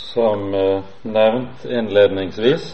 [0.00, 2.70] Som eh, nevnt innledningsvis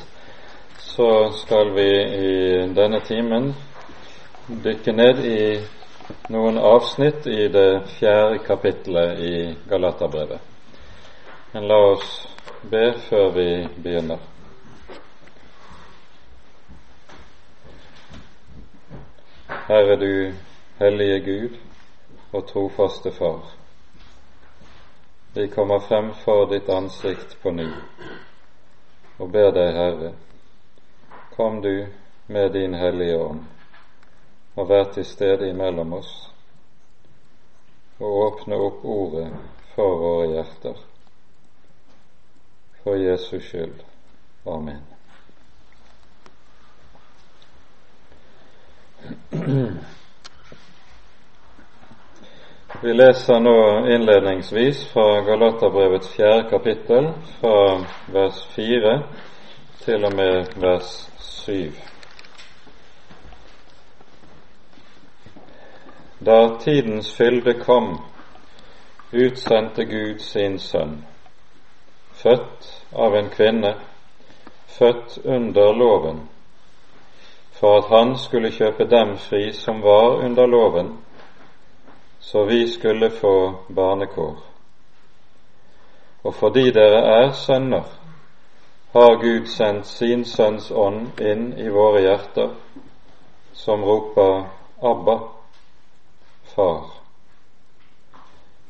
[0.79, 3.50] så skal vi i denne timen
[4.47, 5.41] dykke ned i
[6.33, 9.34] noen avsnitt i det fjerde kapittelet i
[9.68, 10.41] Galaterbrevet.
[11.52, 12.15] Men la oss
[12.71, 13.51] be før vi
[13.83, 14.23] begynner.
[19.67, 20.11] Herre du
[20.79, 21.61] hellige Gud
[22.33, 23.66] og trofaste Far.
[25.37, 27.66] Vi kommer frem for ditt ansikt på ny
[29.19, 30.12] og ber deg, Herre,
[31.34, 31.87] kom du
[32.33, 33.42] med din Hellige Ånd
[34.56, 36.14] og vær til stede imellom oss
[37.98, 39.28] og åpne opp ordet
[39.75, 40.80] for våre hjerter.
[42.80, 43.84] For Jesus skyld.
[44.47, 44.80] Amen.
[52.83, 57.07] Vi leser nå innledningsvis fra Galaterbrevets fjerde kapittel,
[57.41, 59.03] fra vers fire
[59.81, 61.73] til og med vers syv.
[66.27, 67.89] Da tidens fylde kom,
[69.12, 70.98] utsendte Gud sin sønn,
[72.12, 73.72] født av en kvinne,
[74.78, 76.20] født under loven,
[77.56, 80.93] for at han skulle kjøpe dem fri som var under loven,
[82.27, 84.36] så vi skulle få barnekår.
[86.22, 87.84] Og fordi dere er sønner,
[88.92, 92.48] har Gud sendt sin Sønns ånd inn i våre hjerter,
[93.52, 94.48] som roper
[94.82, 95.16] Abba,
[96.54, 96.91] Far.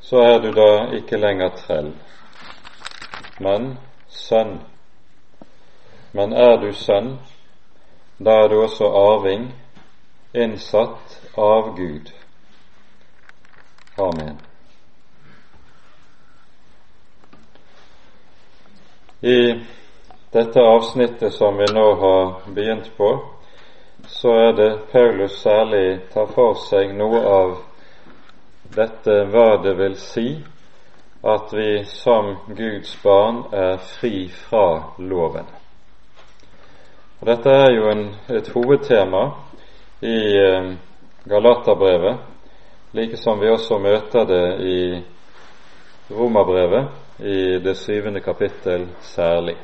[0.01, 0.69] Så er du da
[0.99, 1.91] ikke lenger trell,
[3.41, 4.61] men sønn.
[6.13, 7.15] Men er du sønn,
[8.19, 9.49] da er du også arving,
[10.35, 12.13] innsatt av Gud.
[13.99, 14.37] Amen.
[19.21, 19.61] I
[20.31, 23.23] dette avsnittet som vi nå har begynt på,
[24.07, 27.57] så er det Paulus særlig tar for seg noe av
[28.77, 30.29] dette hva det vil si
[31.25, 35.49] at vi som Guds barn er fri fra loven.
[37.21, 39.25] Og dette er jo en, et hovedtema
[40.05, 40.73] i eh,
[41.25, 42.36] Galaterbrevet,
[42.97, 45.03] like som vi også møter det i
[46.11, 46.87] Romerbrevet,
[47.19, 49.57] i det syvende kapittel særlig.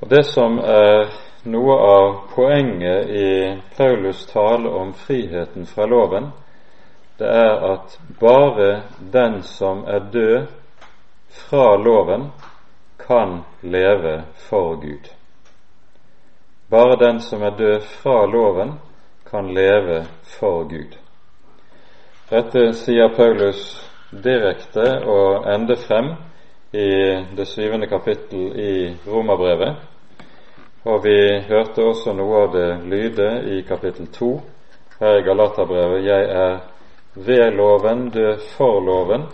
[0.00, 1.08] Og Det som er
[1.44, 3.28] noe av poenget i
[3.76, 6.28] Paulus tale om friheten fra loven,
[7.18, 8.82] det er at bare
[9.12, 10.46] den som er død
[11.28, 12.28] fra loven,
[13.06, 15.08] kan leve for Gud.
[16.70, 18.76] Bare den som er død fra loven,
[19.30, 21.01] kan leve for Gud.
[22.32, 23.58] Dette sier Paulus
[24.08, 26.06] direkte og ende frem
[26.72, 26.86] i
[27.36, 28.70] det syvende kapittel i
[29.04, 29.82] Romerbrevet.
[30.88, 31.18] Og vi
[31.50, 34.30] hørte også noe av det lyde i kapittel to
[35.02, 36.06] her i Galaterbrevet.
[36.06, 36.56] Jeg er
[37.20, 39.28] ved loven, død for loven,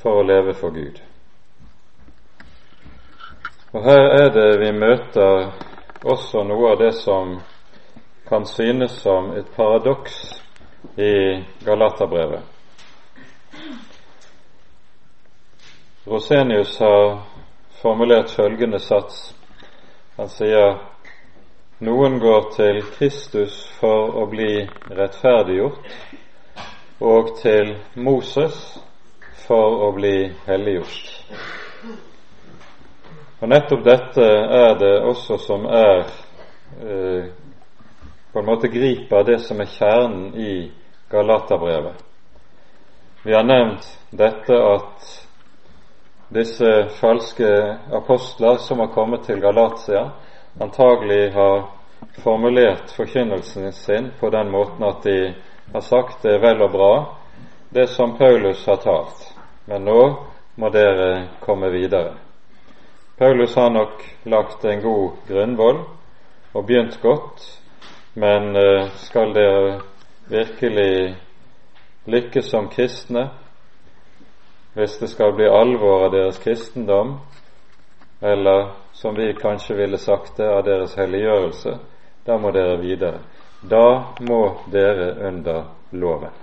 [0.00, 1.04] for å leve for Gud.
[3.76, 5.52] Og her er det vi møter
[6.00, 7.36] også noe av det som
[8.24, 10.38] kan synes som et paradoks
[10.96, 12.42] i Galaterbrevet.
[16.04, 17.18] Rosenius har
[17.82, 19.34] formulert følgende sats.
[20.16, 20.78] Han sier
[21.84, 25.90] noen går til Kristus for å bli rettferdiggjort,
[27.00, 28.56] og til Moses
[29.44, 31.12] for å bli helliggjort.
[33.38, 34.24] Og nettopp dette
[34.62, 36.00] er det også som er
[36.82, 37.28] eh,
[38.32, 40.72] på en måte griper det som er kjernen i
[41.10, 42.04] Galaterbrevet.
[43.22, 45.08] Vi har nevnt dette at
[46.28, 47.48] disse falske
[47.92, 50.10] apostler som har kommet til Galatia,
[50.60, 51.66] antagelig har
[52.22, 55.34] formulert forkynnelsen sin på den måten at de
[55.72, 56.92] har sagt det er vel og bra,
[57.70, 59.32] det som Paulus har talt,
[59.66, 60.00] men nå
[60.56, 62.14] må dere komme videre.
[63.18, 65.80] Paulus har nok lagt en god grunnvoll
[66.54, 67.57] og begynt godt,
[68.18, 69.80] men eh, skal dere
[70.28, 71.16] virkelig
[72.04, 73.28] lykkes som kristne,
[74.74, 77.18] hvis det skal bli alvor av deres kristendom,
[78.20, 81.76] eller som vi kanskje ville sagt det, av deres helliggjørelse,
[82.26, 83.20] da må dere videre.
[83.62, 84.42] Da må
[84.72, 86.34] dere under loven.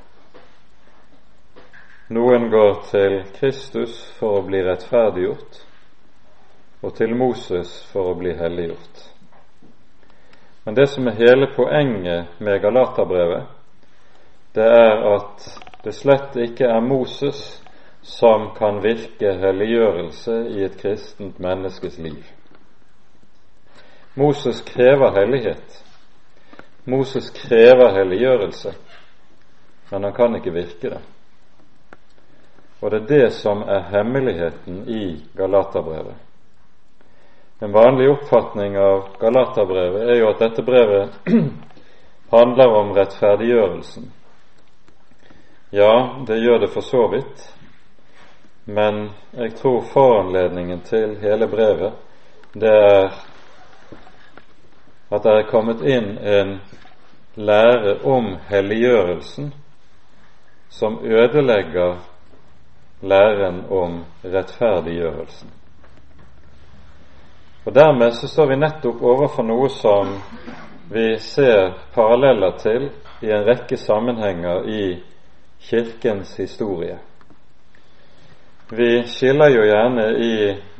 [2.16, 5.60] Noen går til Kristus for å bli rettferdiggjort,
[6.86, 9.14] og til Moses for å bli helliggjort.
[10.65, 13.44] Men det som er hele poenget med Galaterbrevet,
[14.56, 15.45] det er at
[15.83, 17.62] det slett ikke er Moses
[18.01, 22.23] som kan virke helliggjørelse i et kristent menneskes liv.
[24.15, 25.83] Moses krever hellighet.
[26.85, 28.73] Moses krever helliggjørelse,
[29.91, 31.01] men han kan ikke virke det.
[32.81, 35.03] Og det er det som er hemmeligheten i
[35.38, 36.25] Galaterbrevet.
[37.60, 41.30] En vanlig oppfatning av Galaterbrevet er jo at dette brevet
[42.36, 44.10] handler om rettferdiggjørelsen.
[45.72, 45.94] Ja,
[46.28, 47.46] det gjør det for så vidt,
[48.66, 51.96] men jeg tror foranledningen til hele brevet
[52.56, 53.10] det er
[55.12, 56.56] at det er kommet inn en
[57.36, 59.54] lære om helliggjørelsen
[60.69, 62.02] som ødelegger
[63.02, 65.52] læren om rettferdiggjørelsen.
[67.65, 70.12] Og Dermed så står vi nettopp overfor noe som
[70.91, 72.89] vi ser paralleller til
[73.25, 74.83] i en rekke sammenhenger i
[75.65, 77.00] Kirkens historie.
[78.69, 80.35] Vi skiller jo gjerne i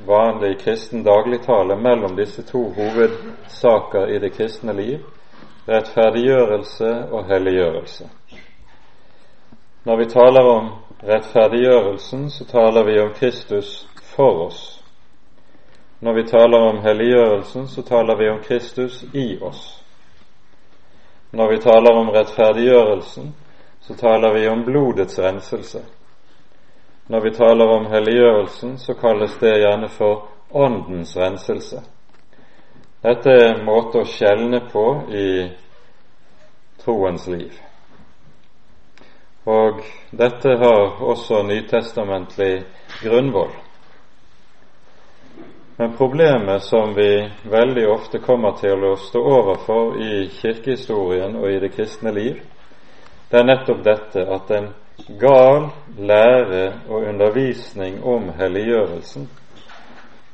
[0.06, 5.02] vanlig kristen dagligtale mellom disse to hovedsaker i det kristne liv
[5.68, 8.10] rettferdiggjørelse og helliggjørelse.
[9.86, 10.70] Når vi taler om
[11.04, 14.75] rettferdiggjørelsen, så taler vi om Kristus for oss.
[16.06, 19.62] Når vi taler om helliggjørelsen, så taler vi om Kristus i oss.
[21.32, 23.32] Når vi taler om rettferdiggjørelsen,
[23.82, 25.82] så taler vi om blodets renselse.
[27.08, 31.82] Når vi taler om helliggjørelsen, så kalles det gjerne for Åndens renselse.
[33.02, 35.28] Dette er en måte å skjelne på i
[36.86, 37.52] troens liv.
[39.46, 39.82] Og
[40.14, 42.64] dette har også nytestamentlig
[43.02, 43.65] grunnvoll.
[45.78, 51.60] Men problemet som vi veldig ofte kommer til å stå overfor i kirkehistorien og i
[51.60, 52.38] det kristne liv,
[53.28, 54.70] det er nettopp dette at en
[55.20, 55.68] gal
[56.00, 59.28] lære og undervisning om helliggjørelsen,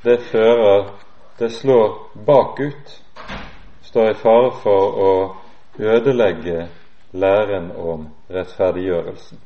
[0.04, 0.92] det fører
[1.40, 1.94] Det slår
[2.26, 2.92] bakut,
[3.82, 5.14] står i fare for å
[5.80, 6.68] ødelegge
[7.18, 9.40] læren om rettferdiggjørelsen.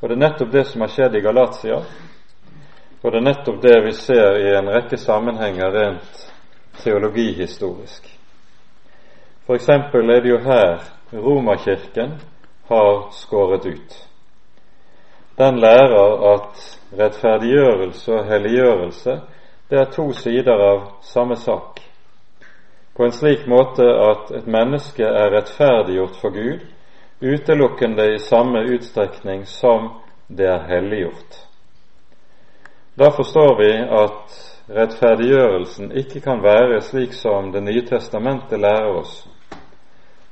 [0.00, 1.82] Og Det er nettopp det som har skjedd i Galatia,
[3.02, 6.22] og det er nettopp det vi ser i en rekke sammenhenger rent
[6.82, 8.08] teologihistorisk.
[9.46, 12.18] For eksempel er det jo her Romerkirken
[12.68, 13.94] har skåret ut.
[15.38, 16.64] Den lærer at
[16.98, 19.20] rettferdiggjørelse og helliggjørelse
[19.70, 21.80] det er to sider av samme sak
[22.98, 26.64] på en slik måte at et menneske er rettferdiggjort for Gud
[27.22, 29.88] utelukkende i samme utstrekning som
[30.28, 31.47] det er helliggjort.
[32.98, 34.30] Da forstår vi at
[34.66, 39.28] rettferdiggjørelsen ikke kan være slik som Det nye testamentet lærer oss,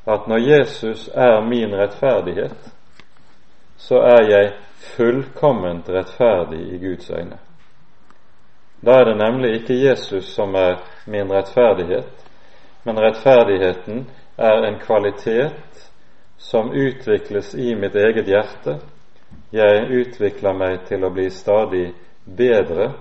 [0.06, 2.72] at når Jesus er min rettferdighet,
[3.76, 4.52] så er jeg
[4.96, 7.38] fullkomment rettferdig i Guds øyne.
[8.86, 12.26] Da er det nemlig ikke Jesus som er min rettferdighet,
[12.84, 15.90] men rettferdigheten er en kvalitet
[16.38, 18.78] som utvikles i mitt eget hjerte.
[19.52, 21.92] Jeg utvikler meg til å bli stadig
[22.26, 22.92] bedre,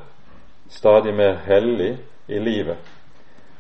[0.69, 2.77] stadig mer hellig i livet.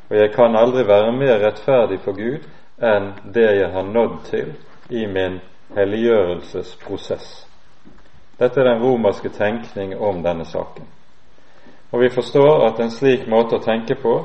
[0.09, 2.45] Og jeg kan aldri være mer rettferdig for Gud
[2.81, 4.53] enn det jeg har nådd til
[4.89, 5.39] i min
[5.75, 7.47] helliggjørelsesprosess.
[8.39, 10.85] Dette er den romerske tenkning om denne saken.
[11.91, 14.17] Og vi forstår at en slik måte å tenke på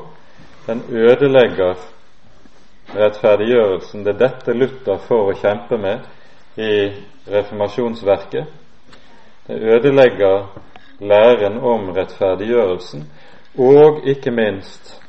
[0.67, 1.79] den ødelegger
[2.95, 4.03] rettferdiggjørelsen.
[4.03, 6.91] Det er dette Luther får å kjempe med i
[7.31, 8.45] reformasjonsverket.
[9.47, 10.43] Det ødelegger
[11.01, 13.11] læren om rettferdiggjørelsen,
[13.57, 15.01] og ikke minst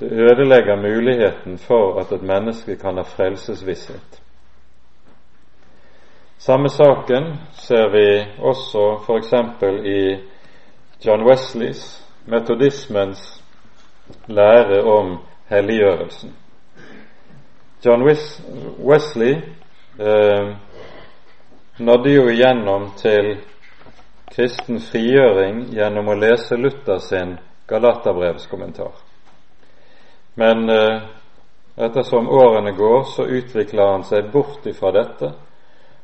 [0.00, 4.22] det ødelegger muligheten for at et menneske kan ha frelsesvisshet.
[6.38, 9.32] Samme saken ser vi også f.eks.
[9.86, 10.24] i
[11.06, 13.44] John Wesleys, metodismens
[14.26, 15.18] lære om
[15.48, 16.36] helliggjørelsen.
[17.86, 18.02] John
[18.88, 19.34] Wesley
[20.00, 20.56] eh,
[21.78, 23.36] nådde jo igjennom til
[24.32, 27.36] kristen frigjøring gjennom å lese Luther sin
[27.68, 28.92] Galaterbrevskommentar.
[30.34, 31.02] Men eh,
[31.76, 35.32] ettersom årene går, så utvikler han seg bort ifra dette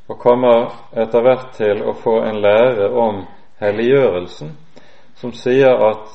[0.07, 0.69] og kommer
[1.01, 3.23] etter hvert til å få en lære om
[3.63, 4.51] helliggjørelsen
[5.17, 6.11] som sier at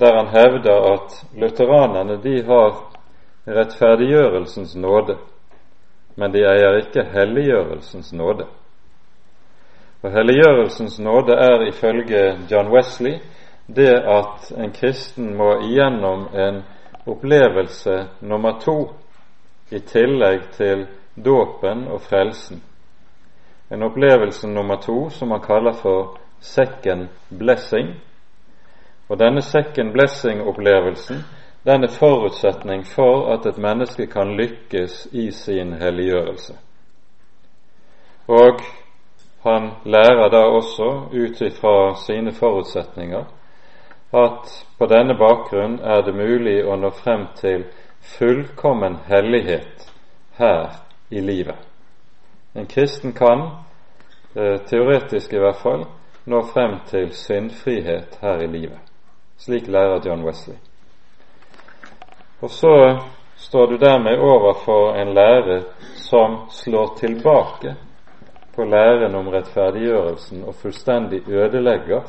[0.00, 2.78] der han hevder at lutheranerne de har
[3.46, 5.18] rettferdiggjørelsens nåde,
[6.16, 8.46] men de eier ikke helliggjørelsens nåde.
[10.02, 13.18] Og Helliggjørelsens nåde er ifølge John Wesley
[13.76, 16.62] det at en kristen må igjennom en
[17.06, 18.76] opplevelse nummer to
[19.70, 20.86] i tillegg til
[21.24, 22.62] dåpen og frelsen,
[23.70, 27.94] en opplevelse nummer to som han kaller for second blessing.
[29.08, 31.22] Og denne second blessing-opplevelsen
[31.64, 36.54] den er forutsetning for at et menneske kan lykkes i sin helliggjørelse.
[38.28, 38.60] Og
[39.42, 43.24] han lærer da også, ut ifra sine forutsetninger,
[44.12, 47.64] at på denne bakgrunn er det mulig å nå frem til
[48.18, 49.86] fullkommen hellighet
[50.36, 51.56] her i livet.
[52.54, 53.50] En kristen kan,
[54.36, 55.86] eh, teoretisk i hvert fall,
[56.26, 58.78] nå frem til syndfrihet her i livet.
[59.38, 60.56] Slik lærer John Wesley.
[62.40, 63.00] Og så
[63.36, 65.62] står du dermed overfor en lære
[65.94, 67.74] som slår tilbake
[68.54, 72.02] på læren om rettferdiggjørelsen og fullstendig ødelegger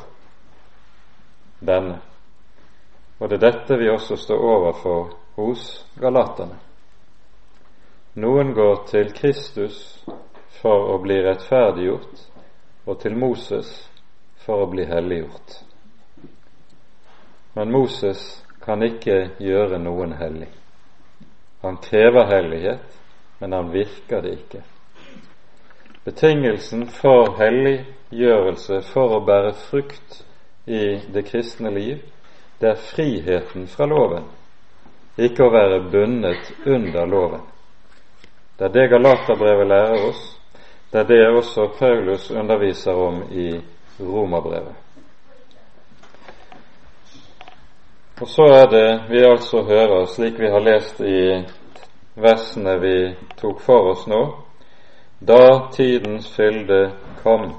[1.66, 2.00] denne.
[3.20, 6.58] Og det er dette vi også står overfor hos galaterne.
[8.14, 9.76] Noen går til Kristus
[10.60, 12.26] for å bli rettferdiggjort,
[12.86, 13.70] og til Moses
[14.42, 15.54] for å bli helliggjort.
[17.54, 20.50] Men Moses kan ikke gjøre noen hellig.
[21.62, 23.00] Han krever hellighet,
[23.38, 24.62] men han virker det ikke.
[26.04, 30.22] Betingelsen for helliggjørelse, for å bære frukt
[30.66, 32.02] i det kristne liv,
[32.58, 34.26] det er friheten fra loven,
[35.18, 37.46] ikke å være bundet under loven.
[38.58, 40.22] Det er det Galaterbrevet lærer oss,
[40.92, 43.48] det er det også Paulus underviser om i
[44.00, 44.74] Romerbrevet.
[48.20, 51.42] Og så er det vi altså hører, slik vi har lest i
[52.14, 52.96] versene vi
[53.40, 54.20] tok for oss nå,
[55.26, 56.90] da tidens fylde
[57.22, 57.52] kom,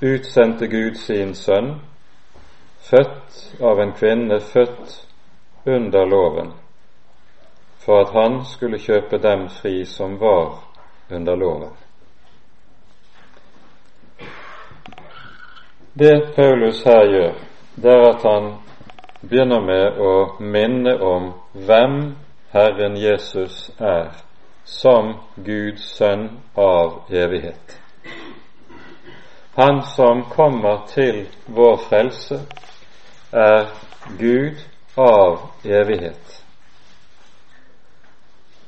[0.00, 1.74] utsendte Gud sin sønn,
[2.90, 4.96] født av en kvinne, født
[5.66, 6.52] under loven,
[7.78, 10.58] for at han skulle kjøpe dem fri som var
[11.10, 11.76] under loven.
[15.94, 17.38] Det Paulus her gjør,
[17.76, 18.50] det er at han
[19.20, 21.96] begynner med å minne om hvem
[22.50, 24.29] Herren Jesus er
[24.70, 27.80] som Guds sønn av evighet.
[29.54, 32.38] Han som kommer til vår frelse,
[33.32, 33.66] er
[34.18, 34.62] Gud
[34.94, 36.36] av evighet.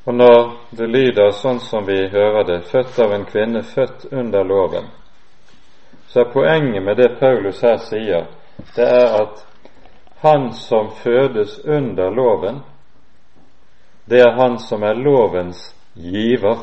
[0.05, 4.45] Og når det lyder sånn som vi hører det, født av en kvinne, født under
[4.45, 4.89] loven,
[6.11, 8.27] så er poenget med det Paulus her sier,
[8.75, 9.45] det er at
[10.25, 12.61] han som fødes under loven,
[14.11, 16.59] det er han som er lovens giver,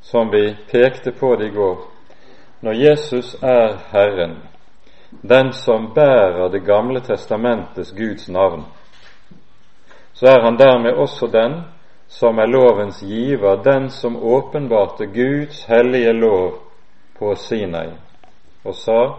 [0.00, 1.78] som vi pekte på det i går.
[2.60, 4.36] Når Jesus er Herren,
[5.22, 8.64] den som bærer Det gamle testamentets Guds navn,
[10.12, 11.62] så er han dermed også den
[12.08, 16.52] som er lovens giver, den som åpenbarte Guds hellige lov
[17.18, 17.88] på Sinai
[18.64, 19.14] og sa,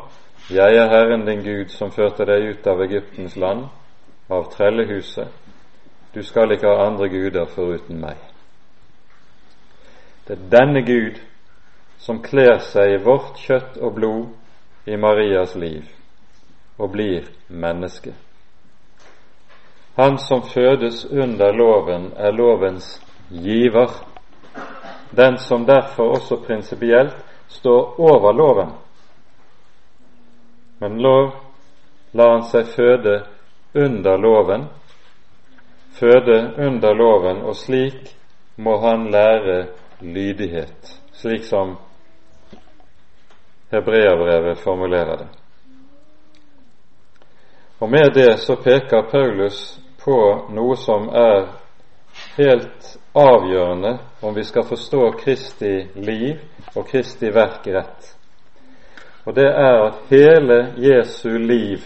[0.49, 3.65] Jeg er Herren din Gud som førte deg ut av Egyptens land,
[4.29, 5.27] av trellehuset.
[6.15, 8.30] Du skal ikke ha andre guder foruten meg.
[10.31, 11.17] Det er denne Gud
[11.99, 15.89] som kler seg i vårt kjøtt og blod i Marias liv
[16.79, 18.13] og blir menneske.
[19.99, 22.87] Han som fødes under loven, er lovens
[23.27, 23.91] giver,
[25.11, 28.71] den som derfor også prinsipielt står over loven.
[30.79, 31.35] Men lov
[32.15, 33.17] lar han seg føde
[33.75, 34.65] under loven,
[35.99, 38.15] føde under loven, og slik
[38.55, 41.75] må han lære lydighet, slik som
[43.71, 45.27] hebreabrevet formulerer det.
[47.79, 50.17] Og med det så peker Paulus på
[50.53, 51.47] noe som er
[52.37, 56.41] helt avgjørende om vi skal forstå Kristi liv
[56.75, 58.11] og Kristi verk rett.
[59.25, 61.85] Og det er at hele Jesu liv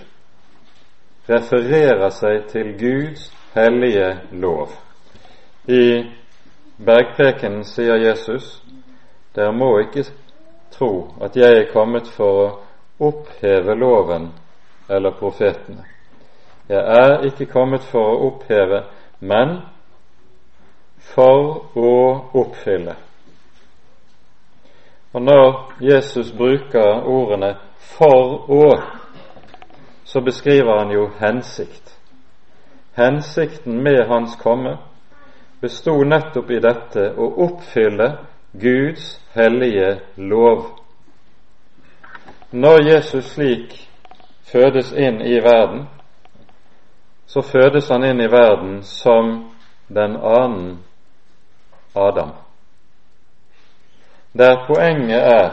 [1.30, 4.76] refererer seg til Guds hellige lov.
[5.68, 6.04] I
[6.78, 8.62] bergprekenen sier Jesus
[9.36, 10.06] dere må ikke
[10.72, 12.52] tro at jeg er kommet for å
[13.00, 14.30] oppheve loven
[14.90, 15.84] eller profetene.
[16.70, 18.84] Jeg er ikke kommet for å oppheve,
[19.20, 19.60] men
[21.14, 21.92] for å
[22.34, 22.96] oppfylle.
[25.14, 28.82] Og når Jesus bruker ordene 'for å',
[30.04, 32.00] så beskriver han jo hensikt.
[32.96, 34.78] Hensikten med hans komme
[35.66, 38.10] bestod nettopp i dette å oppfylle
[38.62, 40.68] Guds hellige lov.
[42.54, 43.74] Når Jesus slik
[44.52, 45.88] fødes inn i verden,
[47.26, 49.34] så fødes han inn i verden som
[49.90, 50.84] den annen
[51.96, 52.32] Adam.
[54.38, 55.52] der poenget er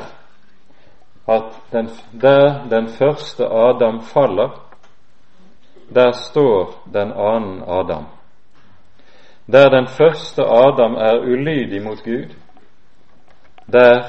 [1.29, 1.89] at den,
[2.21, 4.51] der den første Adam faller,
[5.95, 8.07] der står den annen Adam.
[9.47, 12.35] Der den første Adam er ulydig mot Gud,
[13.73, 14.03] der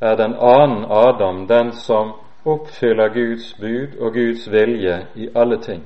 [0.00, 2.12] er den annen Adam den som
[2.44, 5.82] oppfyller Guds bud og Guds vilje i alle ting.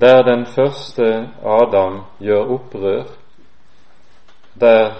[0.00, 3.02] Der den første Adam gjør opprør,
[4.60, 4.90] der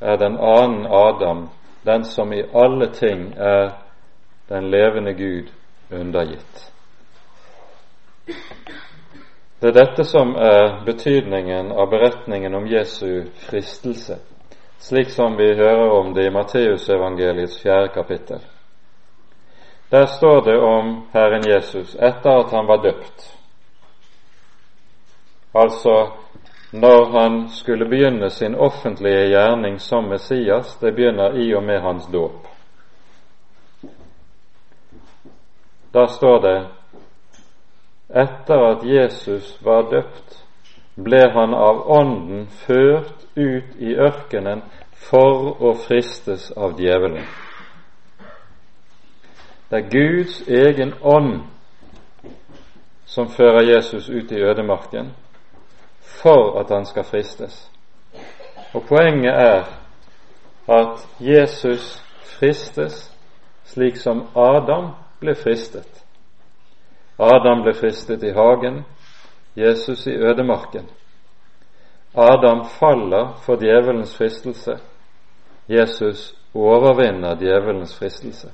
[0.00, 1.48] er den annen Adam
[1.86, 3.70] den som i alle ting er
[4.48, 5.48] den levende Gud
[6.00, 6.72] undergitt.
[9.64, 14.18] Det er dette som er betydningen av beretningen om Jesu fristelse,
[14.76, 18.42] slik som vi hører om det i Matteusevangeliets fjerde kapittel.
[19.88, 23.24] Der står det om Herren Jesus etter at han var døpt,
[25.54, 25.96] altså
[26.72, 32.12] når han skulle begynne sin offentlige gjerning som Messias, det begynner i og med hans
[32.12, 32.52] dåp.
[35.94, 36.58] Da står det
[38.14, 40.38] etter at Jesus var døpt,
[40.94, 44.62] ble han av Ånden ført ut i ørkenen
[45.08, 47.26] for å fristes av djevelen.
[49.70, 51.42] Det er Guds egen ånd
[53.10, 55.10] som fører Jesus ut i ødemarken
[56.22, 57.70] for at han skal fristes.
[58.74, 59.64] Og poenget er
[60.68, 62.02] at Jesus
[62.38, 63.10] fristes
[63.64, 66.03] slik som Adam ble fristet.
[67.18, 68.84] Adam ble fristet i hagen,
[69.54, 70.88] Jesus i ødemarken.
[72.14, 74.78] Adam faller for djevelens fristelse.
[75.68, 78.48] Jesus overvinner djevelens fristelse.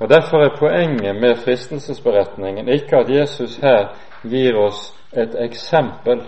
[0.00, 6.22] Og Derfor er poenget med fristelsesberetningen ikke at Jesus her gir oss et eksempel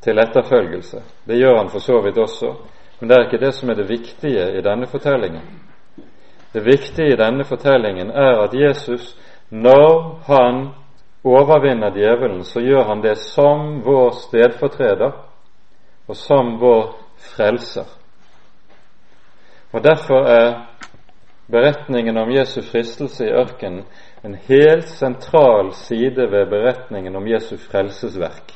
[0.00, 1.02] til etterfølgelse.
[1.26, 2.54] Det gjør han for så vidt også,
[3.00, 5.57] men det er ikke det som er det viktige i denne fortellingen.
[6.52, 9.16] Det viktige i denne fortellingen er at Jesus,
[9.50, 10.68] når han
[11.24, 15.12] overvinner djevelen, så gjør han det som vår stedfortreder
[16.08, 16.96] og som vår
[17.34, 17.86] frelser.
[19.72, 20.66] Og Derfor er
[21.50, 23.84] beretningen om Jesu fristelse i ørkenen
[24.24, 28.52] en helt sentral side ved beretningen om Jesu frelsesverk.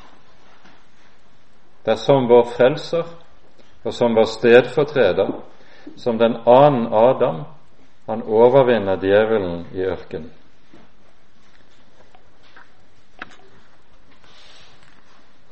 [1.84, 3.04] Det er som vår frelser
[3.84, 5.30] og som vår stedfortreder,
[5.96, 7.44] som den annen Adam,
[8.06, 10.30] han overvinner djevelen i ørkenen.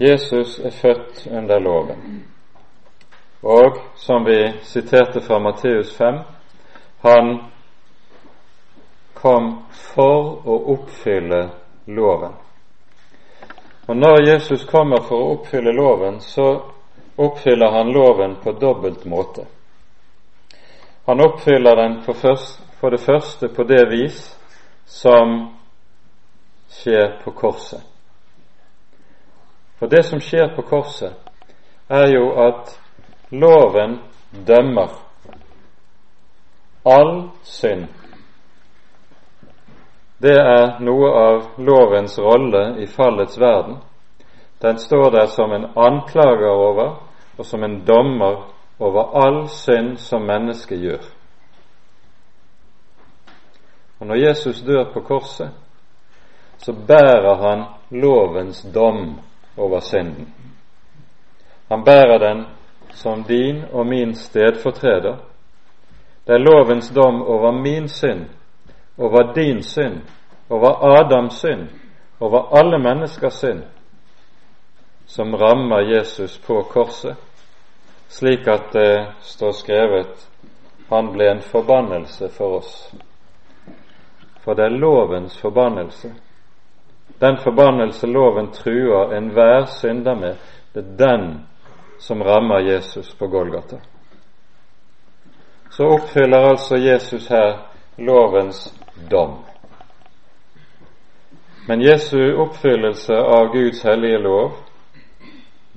[0.01, 2.25] Jesus er født under loven,
[3.43, 6.19] og som vi siterte fra Matteus 5,
[7.01, 7.39] han
[9.15, 11.43] kom for å oppfylle
[11.87, 12.33] loven.
[13.87, 16.49] Og Når Jesus kommer for å oppfylle loven, så
[17.17, 19.45] oppfyller han loven på dobbelt måte.
[21.11, 24.19] Han oppfyller den for, først, for det første på det vis
[24.87, 25.33] som
[26.71, 27.83] skjer på korset.
[29.79, 31.17] For det som skjer på korset,
[31.91, 32.77] er jo at
[33.35, 33.99] loven
[34.47, 34.95] dømmer
[36.87, 37.89] all synd
[40.21, 43.79] det er noe av lovens rolle i fallets verden.
[44.61, 46.91] Den står der som en anklager over
[47.39, 48.43] og som en dommer
[48.81, 51.03] over all synd som mennesket gjør.
[54.01, 55.51] Og Når Jesus dør på korset,
[56.59, 59.21] så bærer han lovens dom
[59.57, 60.35] over synden.
[61.69, 62.47] Han bærer den
[62.93, 65.17] som din og min stedfortreder.
[66.27, 68.27] Det er lovens dom over min synd
[69.01, 70.01] over din synd,
[70.51, 71.69] over Adams synd,
[72.21, 73.63] over alle menneskers synd,
[75.07, 77.17] som rammer Jesus på korset,
[78.11, 80.27] slik at det står skrevet
[80.91, 82.73] han ble en forbannelse for oss.
[84.43, 86.11] For det er lovens forbannelse.
[87.21, 90.37] Den forbannelse loven truer enhver synder med,
[90.75, 91.47] det er den
[91.99, 93.77] som rammer Jesus på Golgata.
[95.71, 97.59] Så oppfyller altså Jesus her
[97.99, 98.75] lovens
[99.11, 99.39] dom.
[101.69, 104.53] Men Jesu oppfyllelse av Guds hellige lov,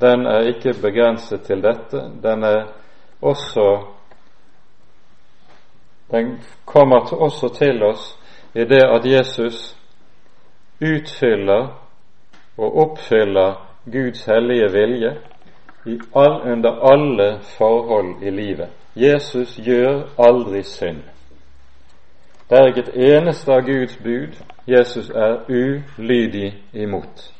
[0.03, 1.99] den er ikke begrenset til dette.
[2.23, 2.63] Den er
[3.21, 3.85] også
[6.11, 8.19] Den kommer også til oss
[8.55, 9.77] i det at Jesus
[10.81, 11.67] utfyller
[12.57, 13.53] og oppfyller
[13.85, 15.11] Guds hellige vilje
[16.15, 18.69] all, under alle forhold i livet.
[18.95, 21.01] Jesus gjør aldri synd.
[22.49, 24.37] Det er ikke et eneste av Guds bud
[24.67, 27.33] Jesus er ulydig imot.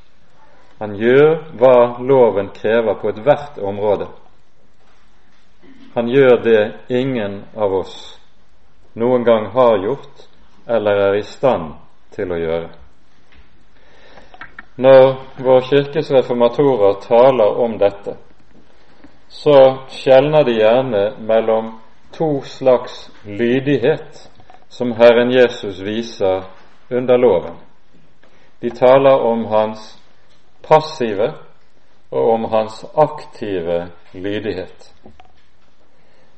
[0.84, 4.10] Han gjør hva loven krever på ethvert område.
[5.93, 7.96] Han gjør det ingen av oss
[9.00, 10.26] noen gang har gjort
[10.67, 11.72] eller er i stand
[12.12, 12.67] til å gjøre.
[14.84, 15.08] Når
[15.48, 18.17] vår kirkes reformatorer taler om dette,
[19.32, 21.78] så skjelner de gjerne mellom
[22.12, 24.28] to slags lydighet
[24.67, 26.43] som Herren Jesus viser
[26.91, 27.56] under loven.
[28.60, 29.93] De taler om hans
[30.63, 31.34] passive
[32.12, 34.93] og om hans aktive lydighet.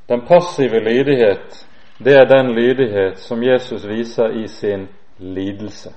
[0.10, 1.68] Den passive lydighet,
[2.00, 5.94] det er den lydighet som Jesus viser i sin lidelse.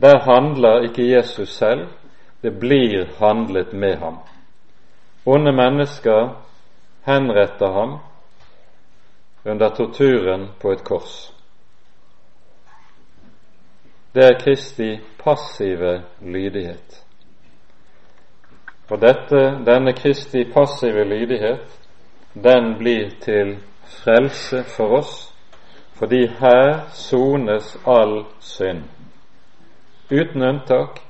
[0.00, 1.88] Der handler ikke Jesus selv,
[2.42, 4.18] det blir handlet med ham.
[5.26, 6.42] Onde mennesker
[7.06, 7.98] henretter ham
[9.44, 11.35] under torturen på et kors.
[14.16, 17.04] Det er Kristi passive lydighet.
[18.90, 21.80] Og dette, denne Kristi passive lydighet,
[22.34, 25.34] den blir til frelse for oss,
[25.94, 28.82] fordi her sones all synd.
[30.10, 31.00] Uten unntak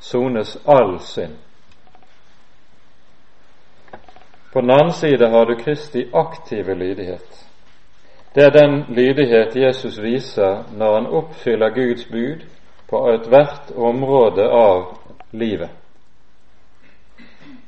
[0.00, 1.36] sones all synd.
[4.52, 7.48] På den annen side har du Kristi aktive lydighet.
[8.34, 12.44] Det er den lydighet Jesus viser når han oppfyller Guds bud
[12.88, 14.98] på ethvert område av
[15.32, 15.70] livet.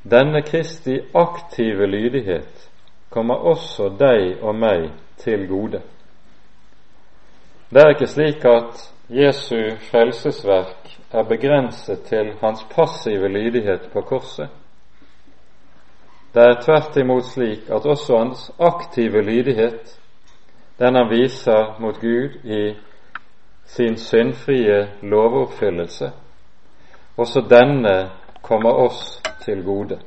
[0.03, 2.69] Denne Kristi aktive lydighet
[3.09, 5.81] kommer også deg og meg til gode.
[7.69, 14.49] Det er ikke slik at Jesu frelsesverk er begrenset til hans passive lydighet på korset.
[16.33, 19.99] Det er tvert imot slik at også hans aktive lydighet
[20.79, 22.75] den han viser mot Gud i
[23.65, 26.11] sin syndfrie lovoppfyllelse.
[27.17, 28.09] Også denne
[28.41, 29.99] kommer oss til gode.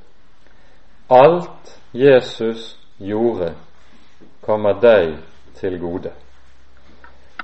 [1.10, 3.54] Alt Jesus gjorde,
[4.42, 5.16] kommer deg
[5.54, 6.12] til gode.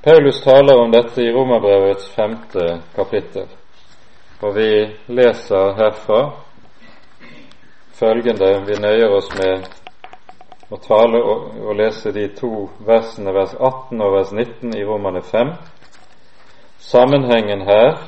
[0.03, 3.47] Paulus taler om dette i Romerbrevets femte kapittel,
[4.41, 4.69] og vi
[5.07, 6.19] leser herfra
[7.95, 9.65] følgende Vi nøyer oss med
[10.69, 15.21] å tale og, og lese de to versene, vers 18 og vers 19 i Romane
[15.21, 15.53] 5.
[16.79, 17.99] Sammenhengen her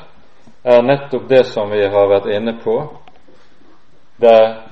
[0.63, 2.77] er nettopp det som vi har vært inne på,
[4.21, 4.63] der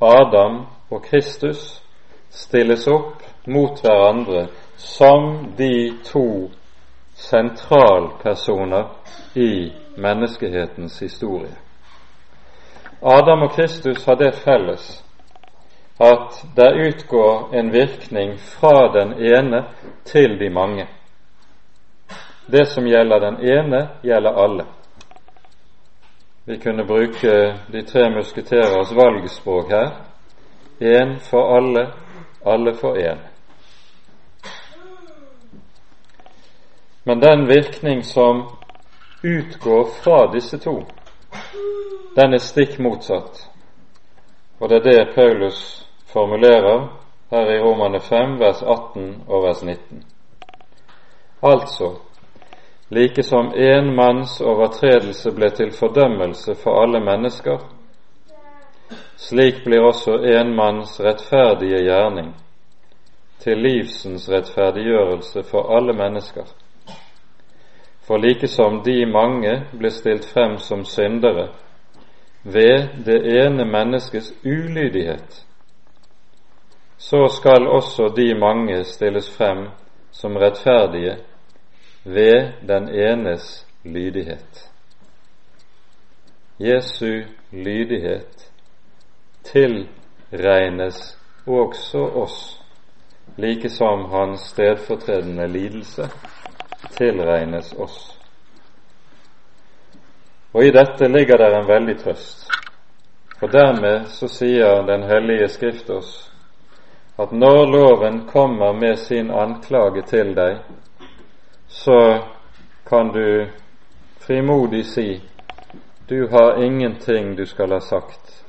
[0.00, 1.82] Adam og Kristus
[2.30, 6.50] stilles opp mot hverandre som de to
[7.14, 8.84] sentralpersoner
[9.34, 11.54] i menneskehetens historie.
[13.02, 15.04] Adam og Kristus har det felles
[15.98, 19.64] at det utgår en virkning fra den ene
[20.04, 20.86] til de mange.
[22.46, 24.64] Det som gjelder den ene, gjelder alle.
[26.44, 29.90] Vi kunne bruke de tre musketerers valgspråk her.
[30.80, 31.92] Én for alle,
[32.46, 33.18] alle for én.
[37.04, 38.48] Men den virkning som
[39.22, 40.84] utgår fra disse to,
[42.16, 43.50] den er stikk motsatt.
[44.60, 46.88] Og det er det Paulus formulerer
[47.30, 50.04] her i Romane 5, vers 18 og vers 19.
[51.42, 51.96] Altså,
[52.90, 57.58] like som én manns overtredelse ble til fordømmelse for alle mennesker,
[59.16, 62.34] slik blir også en manns rettferdige gjerning
[63.38, 66.44] til livsens rettferdiggjørelse for alle mennesker.
[68.06, 71.48] For like som de mange ble stilt frem som syndere
[72.44, 75.44] ved det ene menneskets ulydighet,
[76.98, 79.68] så skal også de mange stilles frem
[80.10, 81.16] som rettferdige
[82.04, 84.70] ved den enes lydighet.
[86.60, 88.52] Jesu lydighet
[89.44, 92.60] tilregnes også oss,
[93.36, 96.10] like som hans stedfortredende lidelse
[96.90, 98.18] tilregnes oss.
[100.52, 102.50] Og i dette ligger der en veldig trøst,
[103.38, 106.27] for dermed så sier Den hellige Skrift oss
[107.18, 110.60] at når loven kommer med sin anklage til deg,
[111.68, 112.22] så
[112.86, 113.48] kan du
[114.18, 115.22] frimodig si
[116.08, 118.44] du har ingenting du skal ha sagt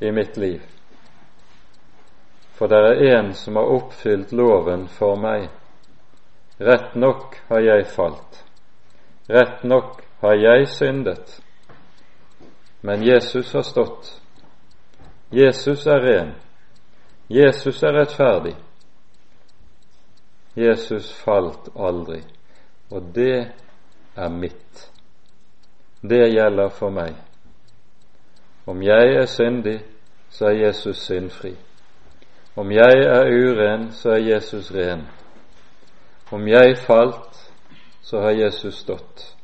[0.00, 0.60] i mitt liv,
[2.58, 5.48] for det er en som har oppfylt loven for meg.
[6.58, 8.44] Rett nok har jeg falt,
[9.30, 11.40] rett nok har jeg syndet,
[12.80, 14.18] men Jesus har stått
[15.32, 16.34] Jesus er ren.
[17.28, 18.56] Jesus er rettferdig.
[20.56, 22.22] Jesus falt aldri.
[22.90, 23.52] Og det
[24.16, 24.90] er mitt.
[26.02, 27.14] Det gjelder for meg.
[28.66, 29.80] Om jeg er syndig,
[30.30, 31.54] så er Jesus syndfri.
[32.56, 35.06] Om jeg er uren, så er Jesus ren.
[36.32, 37.52] Om jeg falt,
[38.02, 39.36] så har Jesus stått.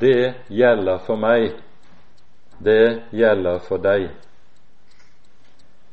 [0.00, 1.56] Det gjelder for meg.
[2.64, 4.10] Det gjelder for deg.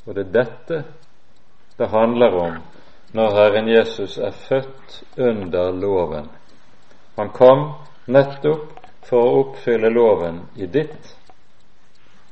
[0.06, 0.84] Og det er dette
[1.78, 2.62] det handler om
[3.13, 6.30] når Herren Jesus er født under loven.
[7.16, 7.66] Han kom
[8.08, 8.72] nettopp
[9.06, 11.12] for å oppfylle loven i ditt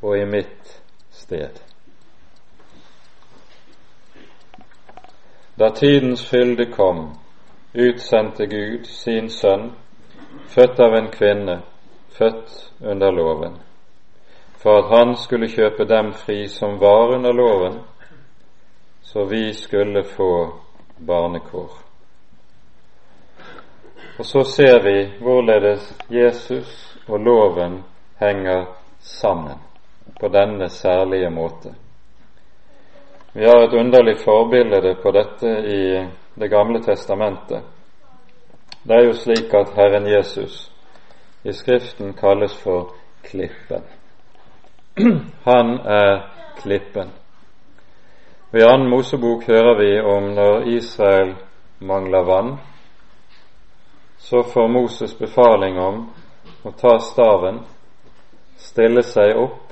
[0.02, 0.82] og i mitt
[1.14, 1.60] sted.
[5.60, 7.12] Da tidens fylde kom,
[7.74, 9.70] utsendte Gud sin sønn,
[10.50, 11.60] født av en kvinne,
[12.18, 13.60] født under loven,
[14.62, 17.80] for at han skulle kjøpe dem fri som var under loven,
[19.02, 20.54] så vi skulle få
[20.98, 21.72] barnekår.
[24.20, 27.84] Og så ser vi hvorledes Jesus og loven
[28.20, 28.66] henger
[29.00, 29.58] sammen
[30.20, 31.74] på denne særlige måte.
[33.34, 36.08] Vi har et underlig forbilde på dette i
[36.40, 37.64] Det gamle testamentet.
[38.84, 40.72] Det er jo slik at Herren Jesus
[41.44, 43.84] i Skriften kalles for Klippen.
[45.44, 47.10] Han er Klippen.
[48.52, 51.36] Og I annen Mosebok hører vi om når Israel
[51.80, 52.58] mangler vann,
[54.18, 56.04] så får Moses befaling om
[56.64, 57.64] å ta staven,
[58.58, 59.72] stille seg opp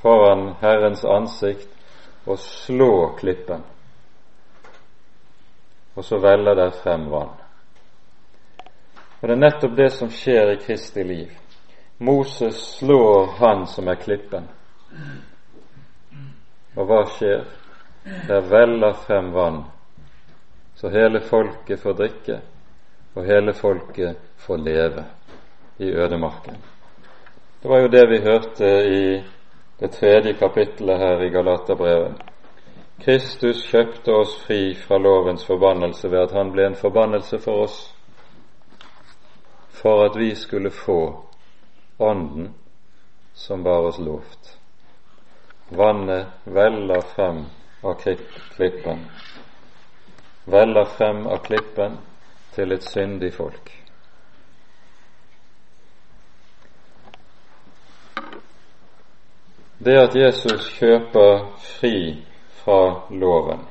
[0.00, 1.68] foran Herrens ansikt
[2.24, 3.62] og slå klippen.
[5.94, 7.34] Og så veller der frem vann.
[9.20, 11.30] Og Det er nettopp det som skjer i Kristi liv.
[11.98, 14.48] Moses slår han som er klippen.
[16.76, 17.46] Og hva skjer?
[18.28, 19.64] Der veller frem vann,
[20.76, 22.36] så hele folket får drikke,
[23.14, 25.04] og hele folket får leve
[25.78, 26.60] i ødemarken.
[27.62, 29.24] Det var jo det vi hørte i
[29.80, 32.22] det tredje kapittelet her i Galaterbrevet.
[33.02, 37.80] Kristus kjøpte oss fri fra lovens forbannelse ved at han ble en forbannelse for oss,
[39.70, 41.25] for at vi skulle få
[41.98, 42.54] Ånden
[43.34, 44.58] som var oss lovt.
[45.68, 47.44] Vannet veller frem
[47.82, 47.94] av
[48.56, 49.06] klippen,
[50.44, 51.98] veller frem av klippen
[52.54, 53.72] til et syndig folk.
[59.78, 62.22] Det at Jesus kjøper fri
[62.62, 62.78] fra
[63.10, 63.66] loven,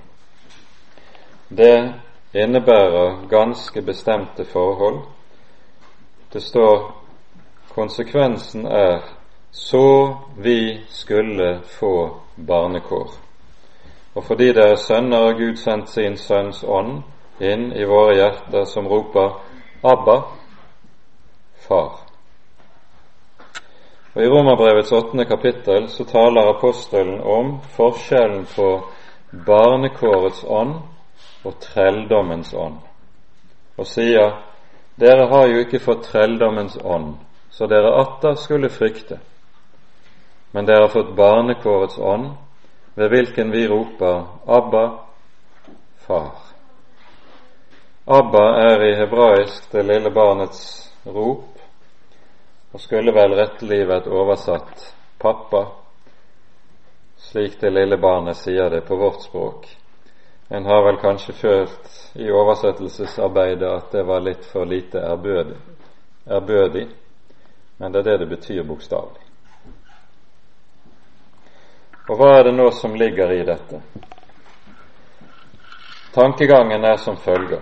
[1.49, 1.93] det
[2.33, 5.01] innebærer ganske bestemte forhold.
[6.33, 7.05] Det står
[7.73, 9.01] konsekvensen er
[9.51, 13.10] så vi skulle få barnekår.
[14.15, 17.04] Og fordi dere sønner har Gud sendt sin Sønns ånd
[17.39, 19.39] inn i våre hjerter som roper
[19.84, 20.21] Abba,
[21.67, 22.06] Far.
[24.15, 28.69] Og I Romerbrevets åttende kapittel så taler apostelen om forskjellen på
[29.45, 30.78] barnekårets ånd
[31.43, 32.78] og trelldommens ånd,
[33.78, 34.38] og sier
[34.95, 37.17] dere har jo ikke fått trelldommens ånd,
[37.56, 39.20] så dere atter skulle frykte
[40.56, 42.30] men dere har fått barnekårets ånd,
[42.94, 45.00] ved hvilken vi roper Abba,
[45.98, 46.32] Far.
[48.06, 50.62] Abba er i hebraisk det lille barnets
[51.04, 51.60] rop,
[52.72, 54.88] og skulle vel rettelig vært oversatt
[55.20, 55.65] pappa,
[57.20, 59.68] slik det lille barnet sier det på vårt språk.
[60.48, 66.88] En har vel kanskje følt i oversettelsesarbeidet at det var litt for lite ærbødig,
[67.77, 69.21] men det er det det betyr bokstavelig.
[72.07, 73.81] Og hva er det nå som ligger i dette?
[76.13, 77.61] Tankegangen er som følger.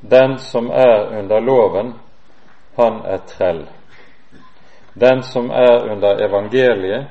[0.00, 1.94] Den som er under loven,
[2.76, 3.66] han er trell.
[4.94, 7.06] Den som er under evangeliet,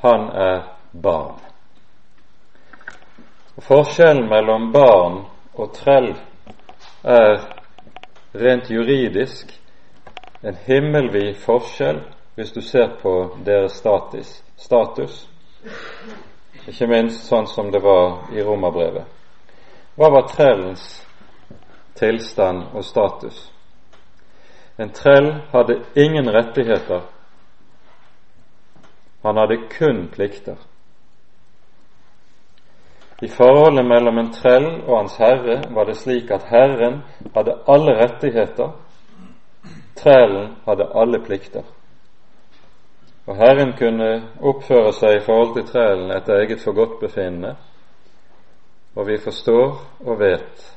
[0.00, 0.60] han er
[0.92, 1.38] barn.
[3.58, 5.22] Forskjellen mellom barn
[5.54, 6.12] og trell
[7.02, 7.40] er
[8.34, 9.50] rent juridisk
[10.42, 12.00] en himmelvid forskjell
[12.34, 13.14] hvis du ser på
[13.46, 15.28] deres status status,
[16.68, 19.06] ikke minst sånn som det var i romerbrevet.
[19.98, 20.84] Hva var trellens
[21.98, 23.38] tilstand og status?
[24.78, 27.06] En trell hadde ingen rettigheter.
[29.26, 30.58] Han hadde kun plikter.
[33.22, 37.00] I forholdet mellom en trell og hans herre var det slik at herren
[37.34, 38.70] hadde alle rettigheter,
[39.98, 41.62] trellen hadde alle plikter.
[43.28, 47.56] Og Herren kunne oppføre seg i forhold til trælen etter eget forgodtbefinnende,
[48.96, 49.74] og vi forstår
[50.06, 50.68] og vet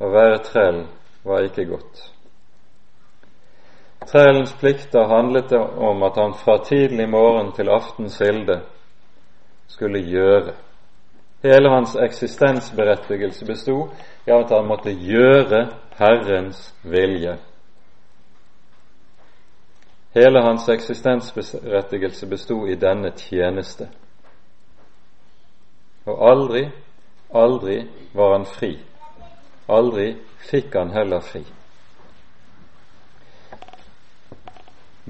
[0.00, 0.80] å være trell
[1.24, 2.00] var ikke godt.
[4.08, 8.60] Trælens plikter handlet om at han fra tidlig morgen til aftens hilde
[9.68, 10.54] skulle gjøre.
[11.42, 13.88] Hele hans eksistensberettigelse bestod
[14.26, 17.36] i at han måtte gjøre Herrens vilje.
[20.14, 23.88] Hele hans eksistensberettigelse bestod i denne tjeneste.
[26.06, 26.64] Og aldri,
[27.34, 27.76] aldri
[28.14, 28.72] var han fri.
[29.68, 30.08] Aldri
[30.50, 31.44] fikk han heller fri.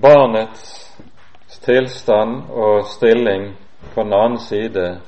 [0.00, 0.90] Barnets
[1.64, 3.54] tilstand og stilling
[3.94, 5.00] på den annen side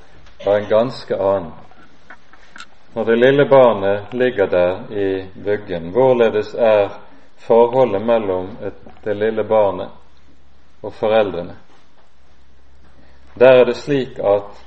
[0.45, 1.53] var en ganske annen.
[2.95, 7.02] Når det lille barnet ligger der i vuggen, hvorledes er
[7.47, 9.89] forholdet mellom et, det lille barnet
[10.83, 11.57] og foreldrene?
[13.35, 14.65] Der er det slik at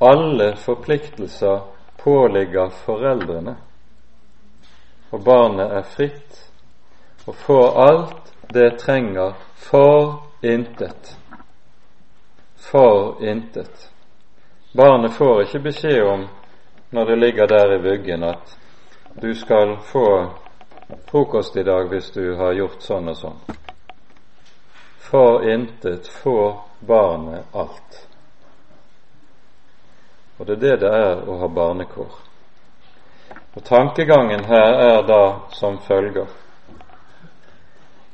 [0.00, 1.60] alle forpliktelser
[1.98, 3.56] påligger foreldrene,
[5.10, 6.42] og barnet er fritt
[7.26, 11.16] og får alt det trenger for intet.
[12.56, 13.90] For intet.
[14.76, 16.26] Barnet får ikke beskjed om
[16.90, 18.58] når det ligger der i vuggen at
[19.22, 20.08] du skal få
[21.06, 23.40] frokost i dag hvis du har gjort sånn og sånn.
[25.06, 26.54] For intet får
[26.86, 28.00] barnet alt.
[30.38, 32.16] Og det er det det er å ha barnekår.
[33.56, 35.22] Og Tankegangen her er da
[35.56, 36.26] som følger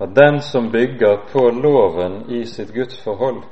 [0.02, 3.42] at den som bygger på loven i sitt gudsforhold,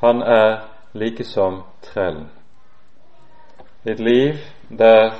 [0.00, 0.60] han er
[0.94, 2.28] like som trellen.
[3.84, 4.38] Et liv
[4.70, 5.10] der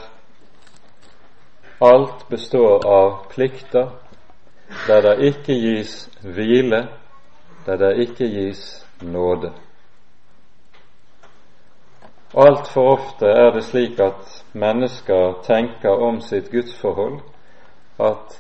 [1.83, 3.89] alt består av plikter,
[4.87, 6.89] der det ikke gis hvile,
[7.67, 9.53] der det ikke gis nåde.
[12.35, 17.21] Altfor ofte er det slik at mennesker tenker om sitt gudsforhold
[18.01, 18.39] at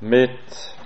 [0.00, 0.76] mitt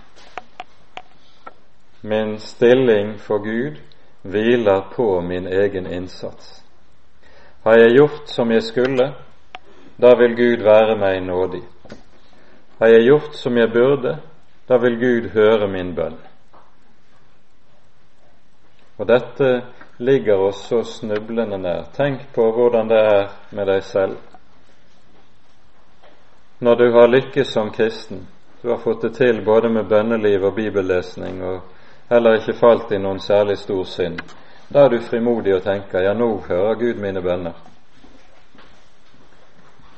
[2.03, 3.77] min stilling for Gud
[4.23, 6.65] hviler på min egen innsats.
[7.65, 9.15] Har jeg gjort som jeg skulle,
[10.01, 11.63] da vil Gud være meg nådig.
[12.79, 14.17] Har jeg gjort som jeg burde,
[14.69, 16.17] da vil Gud høre min bønn.
[18.99, 19.63] Og dette
[19.99, 21.87] ligger oss så snublende nær.
[21.97, 24.17] Tenk på hvordan det er med deg selv.
[26.61, 28.27] Når du har lykkes som kristen,
[28.63, 31.61] du har fått det til både med bønneliv og bibellesning, og
[32.11, 34.21] heller ikke falt i noen særlig stor synd.
[34.69, 37.70] Da er du frimodig og tenker ja, nå hører Gud mine bønner.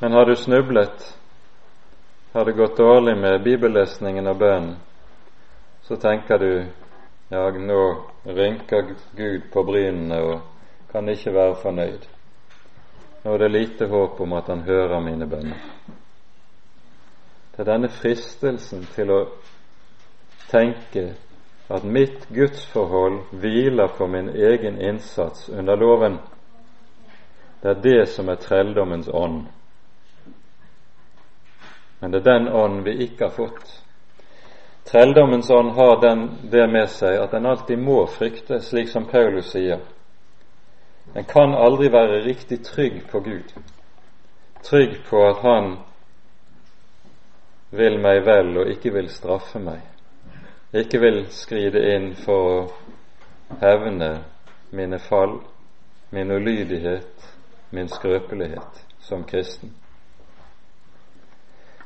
[0.03, 1.19] Men har du snublet,
[2.33, 4.73] har det gått dårlig med bibellesningen og bønnen,
[5.83, 6.65] så tenker du
[7.31, 7.85] ja, nå
[8.25, 10.41] rynker Gud på brynene og
[10.91, 12.09] kan ikke være fornøyd.
[13.23, 15.63] Nå er det lite håp om at Han hører mine bønner.
[17.55, 19.23] Det er denne fristelsen til å
[20.51, 21.13] tenke
[21.71, 26.19] at mitt gudsforhold hviler på min egen innsats under loven.
[27.63, 29.45] Det er det som er trelldommens ånd.
[32.03, 33.71] Men det er den ånd vi ikke har fått.
[34.91, 39.53] Trelldommens ånd har den, det med seg at den alltid må frykte, slik som Paulus
[39.55, 39.79] sier.
[41.15, 43.55] Den kan aldri være riktig trygg på Gud,
[44.67, 45.73] trygg på at Han
[47.71, 49.81] vil meg vel og ikke vil straffe meg
[50.73, 54.23] ikke vil skride inn for å hevne
[54.73, 55.37] mine fall,
[56.11, 57.27] min ulydighet,
[57.71, 59.75] min skrøpelighet som kristen.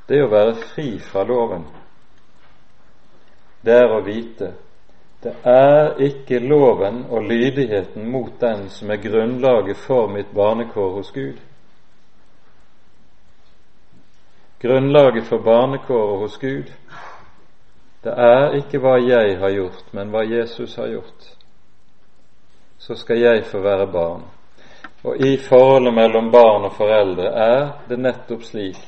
[0.07, 1.67] Det er å være fri fra loven,
[3.67, 4.53] det er å vite
[5.27, 11.11] det er ikke loven og lydigheten mot den som er grunnlaget for mitt barnekår hos
[11.11, 11.41] Gud.
[14.63, 16.71] Grunnlaget for barnekåret hos Gud
[18.05, 21.25] det er ikke hva jeg har gjort, men hva Jesus har gjort.
[22.79, 24.23] Så skal jeg få være barn.
[25.03, 28.79] Og i forholdet mellom barn og foreldre er det nettopp slik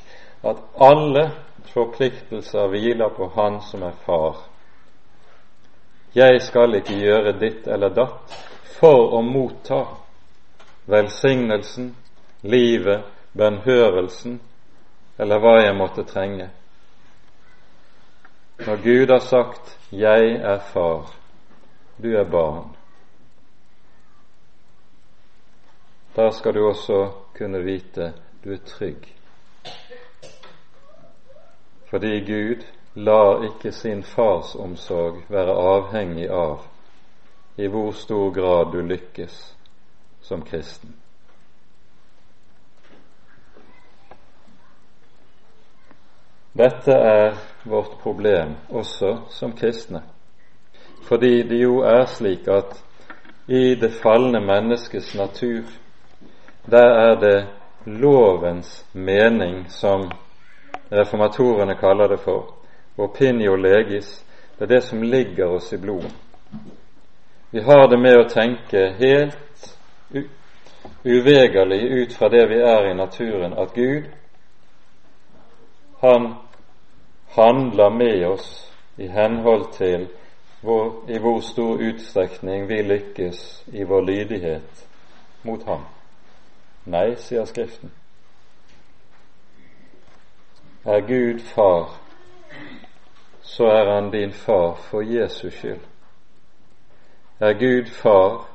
[0.43, 1.30] at alle
[1.72, 4.36] forpliktelser hviler på Han som er far.
[6.14, 8.36] Jeg skal ikke gjøre ditt eller datt
[8.78, 9.82] for å motta
[10.89, 11.93] velsignelsen,
[12.43, 13.05] livet,
[13.36, 14.39] bønnhørelsen
[15.18, 16.49] eller hva jeg måtte trenge.
[18.66, 21.11] Når Gud har sagt 'Jeg er far,
[22.03, 22.74] du er barn',
[26.16, 28.12] da skal du også kunne vite
[28.45, 29.17] du er trygg.
[31.91, 32.64] Fordi Gud
[32.95, 36.66] lar ikke sin fars omsorg være avhengig av
[37.57, 39.57] i hvor stor grad du lykkes
[40.22, 40.95] som kristen.
[46.59, 50.03] Dette er vårt problem også som kristne,
[51.07, 52.84] fordi det jo er slik at
[53.49, 55.62] i det falne menneskets natur,
[56.70, 57.47] der er det
[57.86, 60.11] lovens mening, som
[60.91, 62.55] reformatorene kaller det for,
[62.97, 64.24] opinio legis,
[64.59, 66.12] det er det som ligger oss i blodet.
[67.51, 69.74] Vi har det med å tenke helt
[71.05, 74.05] uvegerlig ut fra det vi er i naturen, at Gud,
[76.01, 76.34] han
[77.36, 78.51] handler med oss
[78.97, 80.09] i henhold til
[80.61, 84.86] hvor, i hvor stor utstrekning vi lykkes i vår lydighet
[85.43, 85.86] mot ham.
[86.84, 87.93] Nei, sier Skriften.
[90.89, 92.01] Er Gud far,
[93.43, 95.80] så er han din far for Jesus skyld.
[97.41, 98.49] Er Gud far,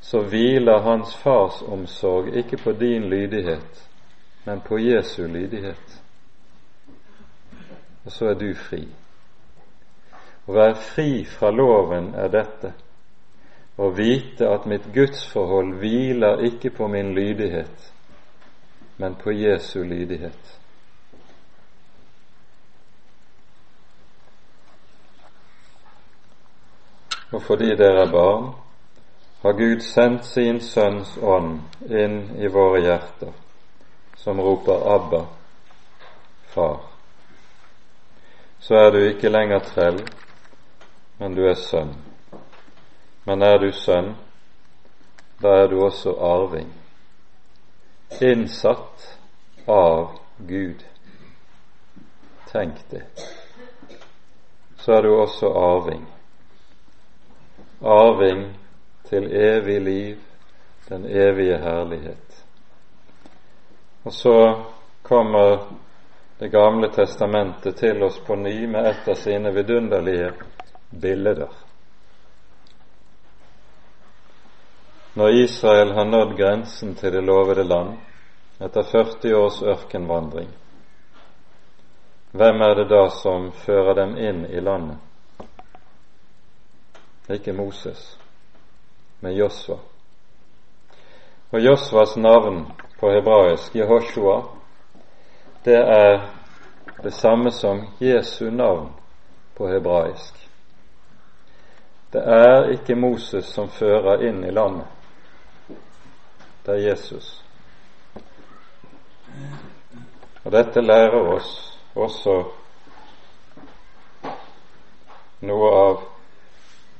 [0.00, 3.88] så hviler hans fars omsorg ikke på din lydighet,
[4.44, 6.02] men på Jesu lydighet.
[8.04, 8.84] Og så er du fri.
[10.46, 12.74] Å være fri fra loven er dette
[13.80, 17.92] å vite at mitt gudsforhold hviler ikke på min lydighet,
[18.96, 20.59] men på Jesu lydighet.
[27.32, 28.50] Og fordi dere er barn,
[29.42, 33.32] har Gud sendt sin Sønns ånd inn i våre hjerter,
[34.16, 35.24] som roper Abba,
[36.50, 36.80] Far.
[38.60, 40.02] Så er du ikke lenger trell,
[41.18, 41.94] men du er sønn.
[43.24, 44.16] Men er du sønn,
[45.40, 46.68] da er du også arving,
[48.20, 49.08] innsatt
[49.68, 50.84] av Gud.
[52.52, 53.06] Tenk det.
[54.82, 56.08] Så er du også arving.
[57.82, 58.54] Arving
[59.08, 60.16] til evig liv,
[60.88, 62.44] den evige herlighet.
[64.04, 64.64] Og så
[65.02, 65.58] kommer
[66.40, 70.30] Det gamle testamentet til oss på ny med et av sine vidunderlige
[70.90, 71.48] bilder.
[75.14, 77.98] Når Israel har nådd grensen til det lovede land
[78.60, 80.48] etter 40 års ørkenvandring,
[82.32, 84.96] hvem er det da som fører dem inn i landet?
[87.30, 88.18] Ikke Moses,
[89.20, 89.76] med Josva.
[91.50, 94.42] Og Josvas navn på hebraisk, Jehoshua,
[95.64, 96.20] det er
[97.02, 98.92] det samme som Jesu navn
[99.56, 100.48] på hebraisk.
[102.12, 104.86] Det er ikke Moses som fører inn i landet.
[106.66, 107.44] Det er Jesus.
[110.44, 112.34] Og dette lærer oss også
[115.40, 116.09] noe av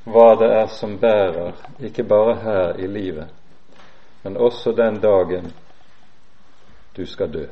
[0.04, 3.28] hva det er som bærer, ikke bare her i livet,
[4.22, 5.52] men også den dagen
[6.96, 7.46] du skal dø.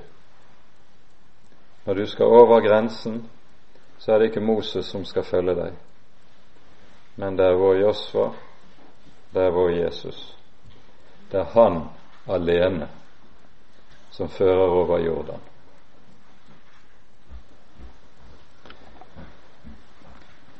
[1.84, 3.30] Når du skal over grensen,
[3.98, 5.72] så er det ikke Moses som skal følge deg,
[7.16, 8.30] men det er vår Josva,
[9.34, 10.36] det er vår Jesus.
[11.32, 11.82] Det er han
[12.28, 12.88] alene
[14.10, 15.47] som fører over Jordan.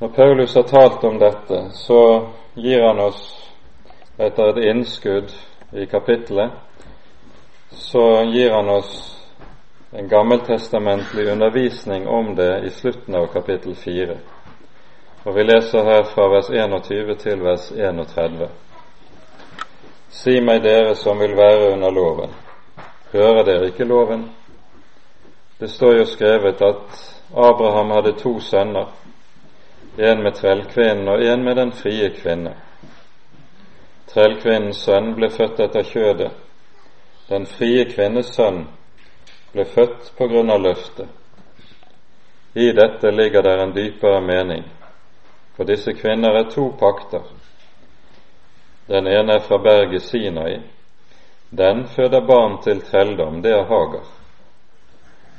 [0.01, 3.23] Når Paulus har talt om dette, så gir han oss
[4.19, 5.33] etter et innskudd
[5.73, 6.51] i kapittelet,
[7.71, 8.93] så gir han oss
[9.93, 14.17] en gammeltestamentlig undervisning om det i slutten av kapittel 4.
[15.25, 18.47] Og vi leser her fra vers 21 til vers 31.
[20.15, 22.39] Si meg dere som vil være under loven,
[23.13, 24.29] hører dere ikke loven?
[25.59, 28.95] Det står jo skrevet at Abraham hadde to sønner
[29.99, 32.55] en med trellkvinnen og en med den frie kvinne.
[34.09, 36.31] Trellkvinnens sønn ble født etter kjødet.
[37.29, 38.63] Den frie kvinnes sønn
[39.53, 41.09] ble født på grunn av løftet.
[42.55, 44.63] I dette ligger der en dypere mening,
[45.57, 47.27] for disse kvinner er to pakter.
[48.89, 50.61] Den ene er fra berget Sinai.
[51.51, 54.07] Den føder barn til trelldom, det er Hagar.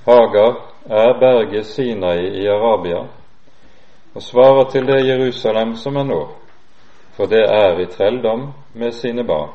[0.06, 3.08] Hagar er berget Sinai i Arabia,
[4.14, 6.22] og svarer til det Jerusalem som er nå,
[7.14, 9.50] for det er i trelldom med sine barn.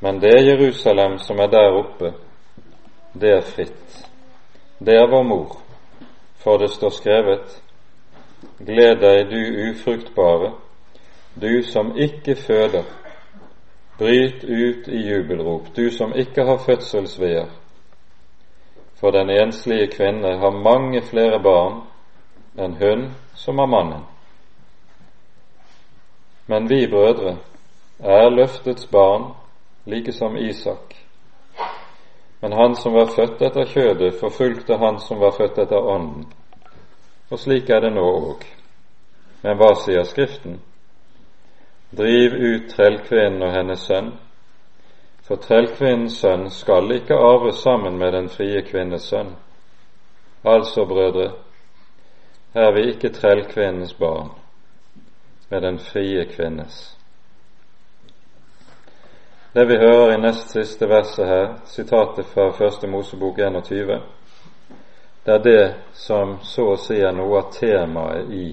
[0.00, 2.12] Men det Jerusalem som er der oppe,
[3.20, 4.08] det er fritt.
[4.78, 5.56] Det er vår mor,
[6.42, 7.60] for det står skrevet:"
[8.58, 10.52] Gled deg, du ufruktbare,
[11.40, 12.84] du som ikke føder.
[13.98, 17.46] Bryt ut i jubelrop, du som ikke har fødselsveer.
[19.00, 21.82] For den enslige kvinne har mange flere barn
[22.56, 24.02] enn hun som er mannen.
[26.46, 27.36] Men vi brødre
[27.98, 29.32] er løftets barn,
[29.86, 30.94] like som Isak.
[32.40, 36.26] Men han som var født etter kjødet, forfulgte han som var født etter ånden.
[37.30, 38.44] Og slik er det nå òg.
[39.42, 40.60] Men hva sier Skriften?
[41.96, 44.12] Driv ut trellkvinnen og hennes sønn,
[45.24, 49.30] for trellkvinnens sønn skal ikke arve sammen med den frie kvinnes sønn.
[50.44, 51.30] Altså, brødre,
[52.54, 54.30] er vi ikke trellkvinnens barn,
[55.48, 56.96] med den frie kvinnes.
[59.54, 64.00] Det vi hører i nest siste verset her, sitatet fra Første Mosebok 21,
[65.26, 68.46] det er det som så å si er noe av temaet i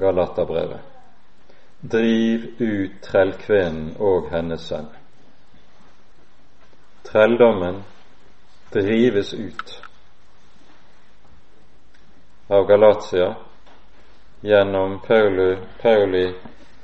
[0.00, 0.80] Galaterbrevet.
[1.80, 4.86] Driv ut trellkvinnen og hennes sønn.
[7.04, 7.82] Trelldommen
[8.72, 9.74] drives ut
[12.48, 13.34] av Galatia
[14.40, 16.34] gjennom Pauli, Pauli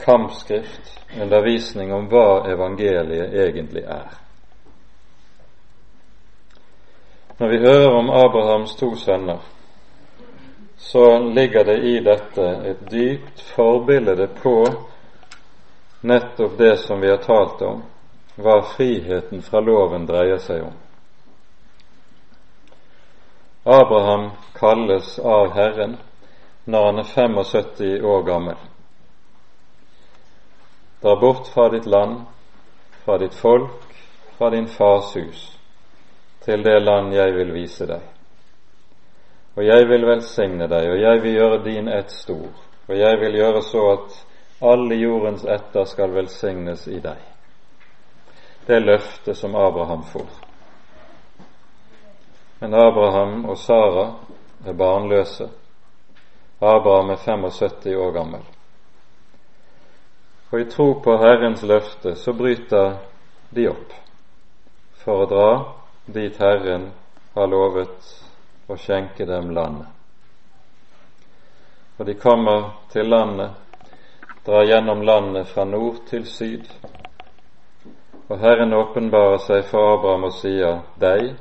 [0.04, 4.10] kampskrift, undervisning om hva evangeliet egentlig er.
[7.38, 9.38] Når vi hører om Abrahams to sønner,
[10.76, 14.56] så ligger det i dette et dypt forbilde på
[16.00, 17.82] nettopp det som vi har talt om,
[18.36, 20.76] hva friheten fra loven dreier seg om.
[23.64, 25.96] Abraham kalles av Herren
[26.64, 28.56] når han er 75 år gammel.
[31.02, 32.22] Dra bort fra ditt land,
[33.04, 33.94] fra ditt folk,
[34.38, 35.58] fra din fars hus,
[36.44, 38.02] til det land jeg vil vise deg.
[39.56, 42.48] Og jeg vil velsigne deg, og jeg vil gjøre din ett stor,
[42.88, 44.20] og jeg vil gjøre så at
[44.72, 47.20] alle jordens etter skal velsignes i deg.
[48.66, 50.49] Det løftet som Abraham får.
[52.60, 54.06] Men Abraham og Sara
[54.66, 55.48] er barnløse.
[56.60, 58.42] Abraham er 75 år gammel.
[60.50, 62.98] Og i tro på Herrens løfte så bryter
[63.50, 63.94] de opp
[65.00, 65.50] for å dra
[66.04, 66.90] dit Herren
[67.34, 68.12] har lovet
[68.68, 69.88] å skjenke dem landet.
[71.96, 73.56] Og de kommer til landet,
[74.44, 76.68] drar gjennom landet fra nord til syd.
[78.28, 81.38] Og Herren åpenbarer seg for Abraham og sier, Deg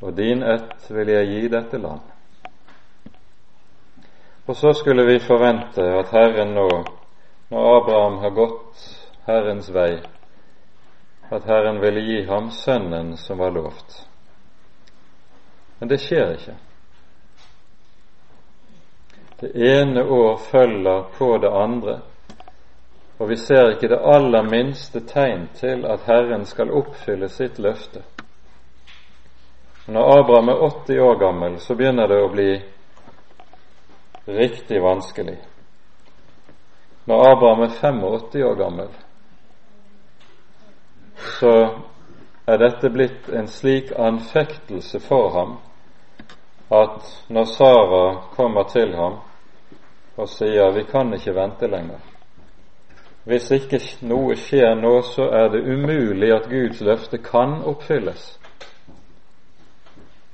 [0.00, 2.00] og din ett vil jeg gi dette land.
[4.46, 6.68] Og så skulle vi forvente at Herren nå,
[7.48, 8.84] når Abraham har gått
[9.26, 9.96] Herrens vei,
[11.30, 14.06] at Herren ville gi ham sønnen som var lovt.
[15.78, 16.54] Men det skjer ikke.
[19.40, 21.98] Det ene år følger på det andre,
[23.18, 28.04] og vi ser ikke det aller minste tegn til at Herren skal oppfylle sitt løfte.
[29.86, 32.48] Når Abraham er 80 år gammel, så begynner det å bli
[34.26, 35.36] riktig vanskelig.
[37.06, 38.88] Når Abraham er 85 år gammel,
[41.38, 41.52] så
[42.46, 45.54] er dette blitt en slik anfektelse for ham
[46.70, 49.20] at når Sara kommer til ham
[50.16, 52.02] og sier 'vi kan ikke vente lenger',
[53.24, 58.38] hvis ikke noe skjer nå, så er det umulig at Guds løfte kan oppfylles.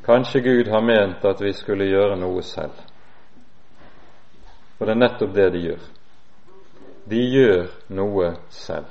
[0.05, 2.75] Kanskje Gud har ment at vi skulle gjøre noe selv.
[4.79, 5.83] For det er nettopp det de gjør.
[7.13, 8.91] De gjør noe selv.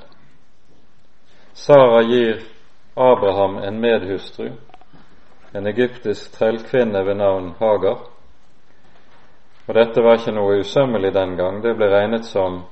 [1.52, 2.40] Sara gir
[2.96, 4.54] Abraham en medhustru,
[5.52, 8.06] en egyptisk trellkvinne ved navn Hagar.
[9.68, 11.60] Og dette var ikke noe usømmelig den gang.
[11.62, 12.62] Det ble regnet som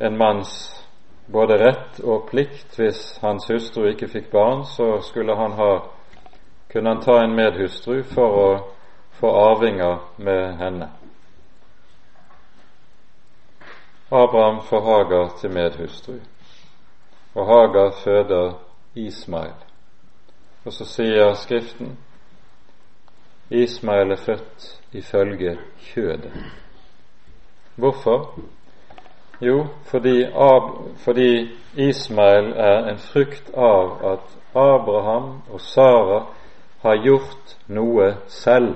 [0.00, 0.52] en manns
[1.32, 2.76] både rett og plikt.
[2.76, 5.72] Hvis hans hustru ikke fikk barn, så skulle han ha
[6.72, 8.50] kunne han ta en medhustru for å
[9.20, 10.88] få arvinger med henne.
[14.10, 16.14] Abraham får Hagar til medhustru,
[17.34, 18.52] og Hagar føder
[18.94, 19.54] Ismail.
[20.64, 21.98] Og så sier Skriften
[23.50, 26.32] Ismail er født ifølge kjødet.
[27.76, 28.34] Hvorfor?
[29.40, 30.62] Jo, fordi, Ab
[30.96, 36.26] fordi Ismail er en frukt av at Abraham og Sara
[36.82, 38.74] har gjort noe selv.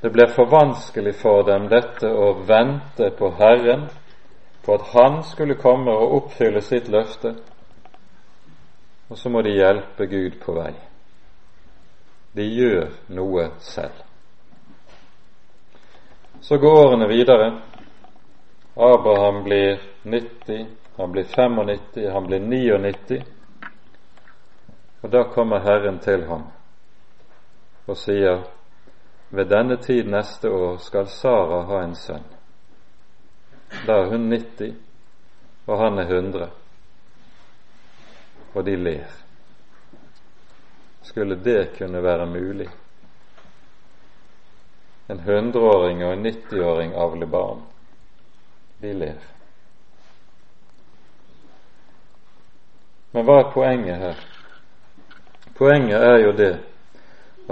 [0.00, 3.88] Det ble for vanskelig for dem dette å vente på Herren,
[4.64, 7.34] på at Han skulle komme og oppfylle sitt løfte,
[9.08, 10.72] og så må de hjelpe Gud på vei.
[12.32, 14.04] De gjør noe selv.
[16.40, 17.48] Så går årene videre.
[18.76, 23.22] Abraham blir 90, han blir 95, han blir 99.
[25.00, 26.48] Og da kommer Herren til ham
[27.86, 28.44] og sier
[29.30, 32.26] ved denne tid neste år skal Sara ha en sønn.
[33.86, 34.74] Da er hun 90,
[35.66, 36.50] og han er 100.
[38.54, 39.10] Og de ler.
[41.02, 42.68] skulle det kunne være mulig?
[45.10, 47.62] En hundreåring og en nittiåring avler barn.
[48.78, 49.18] De ler.
[53.12, 54.29] Men hva er poenget her?
[55.60, 56.54] Poenget er jo det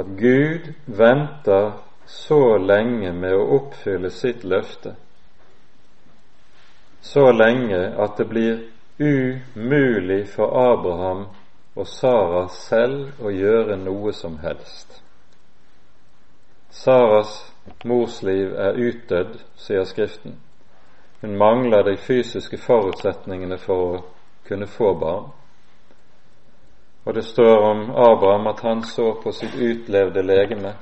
[0.01, 1.73] at Gud venter
[2.09, 4.95] så lenge med å oppfylle sitt løfte,
[7.05, 8.63] så lenge at det blir
[8.99, 11.27] umulig for Abraham
[11.77, 15.03] og Sara selv å gjøre noe som helst.
[16.73, 17.37] Saras
[17.85, 20.39] morsliv er utdødd, sier Skriften.
[21.21, 24.01] Hun mangler de fysiske forutsetningene for å
[24.49, 25.29] kunne få barn.
[27.09, 30.75] Og det står om Abraham at han så på sitt utlevde legeme.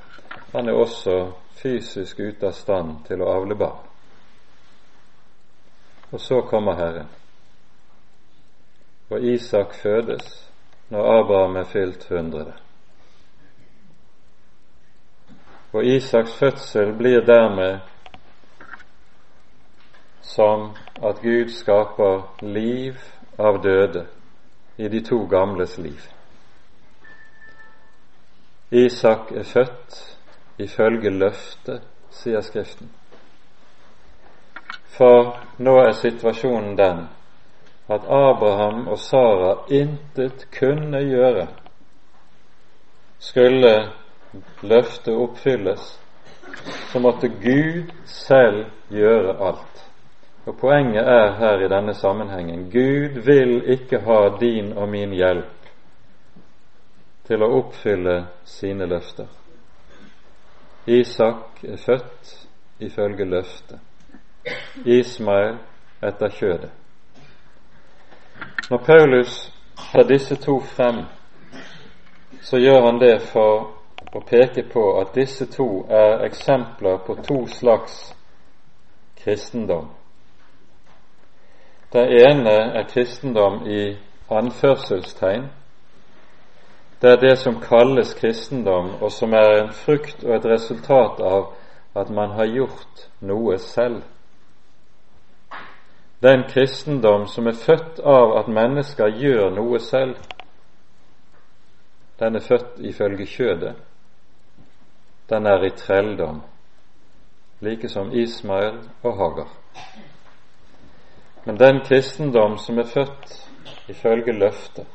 [0.53, 1.13] Han er også
[1.55, 3.85] fysisk ute av stand til å avle barn.
[6.11, 7.07] Og så kommer Herren.
[9.11, 10.27] Og Isak fødes
[10.91, 12.57] når Abraham er fylt hundre.
[15.73, 17.79] Og Isaks fødsel blir dermed
[20.23, 22.99] som at Gud skaper liv
[23.39, 24.09] av døde
[24.77, 26.16] i de to gamles liv.
[28.71, 30.19] Isak er født
[30.59, 32.89] ifølge løftet, sier Skriften.
[34.97, 37.05] For nå er situasjonen den
[37.89, 41.47] at Abraham og Sara intet kunne gjøre.
[43.19, 43.93] Skulle
[44.63, 46.01] løftet oppfylles,
[46.93, 49.85] så måtte Gud selv gjøre alt.
[50.47, 55.66] Og Poenget er her i denne sammenhengen Gud vil ikke ha din og min hjelp
[57.27, 59.27] til å oppfylle sine løfter.
[60.87, 62.49] Isak er født
[62.79, 63.81] ifølge løftet,
[64.85, 65.57] Ismael
[66.03, 66.71] etter kjødet.
[68.71, 69.53] Når Paulus
[69.93, 71.05] tar disse to frem,
[72.43, 73.73] så gjør han det for
[74.15, 78.15] å peke på at disse to er eksempler på to slags
[79.19, 79.91] kristendom.
[81.93, 83.97] Det ene er kristendom i
[84.31, 85.47] anførselstegn,
[87.03, 91.53] det er det som kalles kristendom, og som er en frukt og et resultat av
[91.97, 94.03] at man har gjort noe selv.
[96.23, 100.17] Den kristendom som er født av at mennesker gjør noe selv,
[102.19, 103.75] den er født ifølge kjødet.
[105.29, 106.41] Den er i trelldom,
[107.61, 109.49] like som Ismael og Hagar.
[111.45, 113.51] Men den kristendom som er født
[113.89, 114.87] ifølge løftet,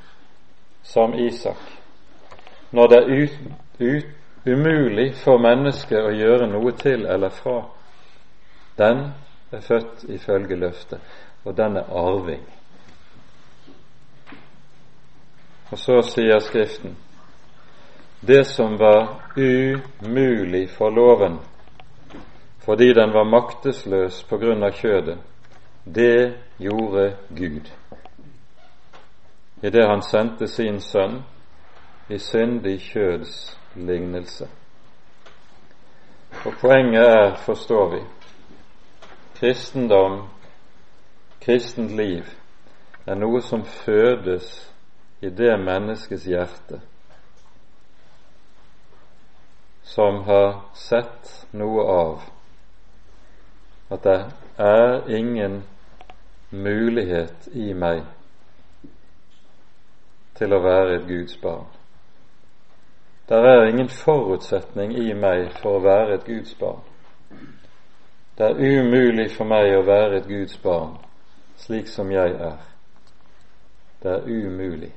[0.84, 1.81] som Isak,
[2.72, 3.38] når det er ut,
[3.80, 4.06] ut,
[4.46, 7.60] umulig for mennesket å gjøre noe til eller fra,
[8.78, 9.04] den
[9.52, 11.00] er født ifølge løftet,
[11.46, 12.44] og den er arving.
[15.72, 16.98] Og så sier Skriften
[18.22, 21.40] det som var umulig for loven
[22.62, 25.18] fordi den var maktesløs på grunn av kjødet,
[25.86, 27.72] det gjorde Gud
[29.62, 31.24] idet han sendte sin sønn
[32.12, 33.34] i syndig kjøds
[33.76, 34.50] lignelse.
[36.46, 38.02] Og poenget er, forstår vi,
[39.40, 40.22] kristendom,
[41.42, 42.24] kristent liv,
[43.08, 44.54] er noe som fødes
[45.22, 46.82] i det menneskets hjerte
[49.92, 52.22] som har sett noe av
[53.92, 54.20] at det
[54.64, 55.58] er ingen
[56.50, 58.06] mulighet i meg
[60.40, 61.68] til å være et Guds barn.
[63.32, 66.82] Det er ingen forutsetning i meg for å være et Guds barn.
[68.36, 70.98] Det er umulig for meg å være et Guds barn
[71.62, 72.58] slik som jeg er.
[74.04, 74.90] Det er umulig.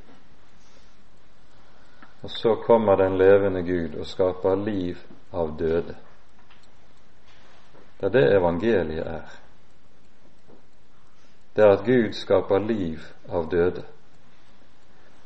[2.24, 4.98] Og så kommer den levende Gud og skaper liv
[5.30, 5.94] av døde.
[8.00, 9.36] Det er det evangeliet er.
[11.54, 13.86] Det er at Gud skaper liv av døde.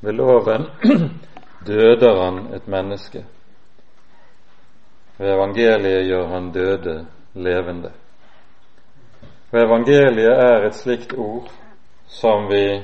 [0.00, 0.68] Ved loven
[1.66, 3.24] døder han et menneske.
[5.18, 7.92] Ved evangeliet gjør han døde levende.
[9.50, 11.50] For evangeliet er et slikt ord
[12.06, 12.82] som vi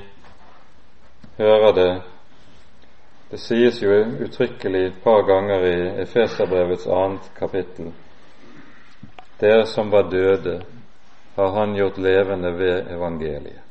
[1.38, 2.02] hører det
[3.30, 3.90] Det sies jo
[4.22, 7.88] uttrykkelig et par ganger i Efeserbrevets annet kapittel.
[9.40, 10.62] Dere som var døde,
[11.36, 13.62] har Han gjort levende ved evangeliet.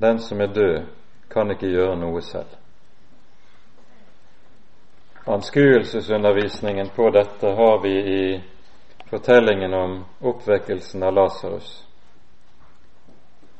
[0.00, 0.82] Den som er død,
[1.36, 2.54] kan ikke gjøre noe selv.
[5.26, 8.22] Anskuelsesundervisningen på dette har vi i
[9.10, 11.84] fortellingen om oppvekkelsen av Lasarus.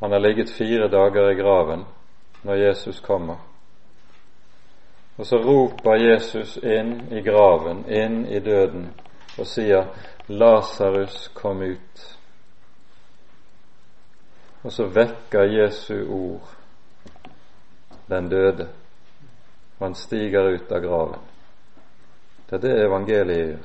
[0.01, 1.85] Han har ligget fire dager i graven
[2.43, 3.37] når Jesus kommer,
[5.17, 8.91] Og så roper Jesus inn i graven, inn i døden,
[9.39, 9.87] og sier,
[10.29, 12.03] Lasarus, kom ut.
[14.63, 16.56] Og så vekker Jesu ord
[18.07, 18.69] den døde.
[19.79, 21.25] Han stiger ut av graven.
[22.47, 23.65] Det er det evangeliet gjør.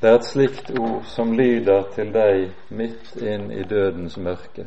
[0.00, 4.66] Det er et slikt ord som lyder til deg midt inn i dødens mørke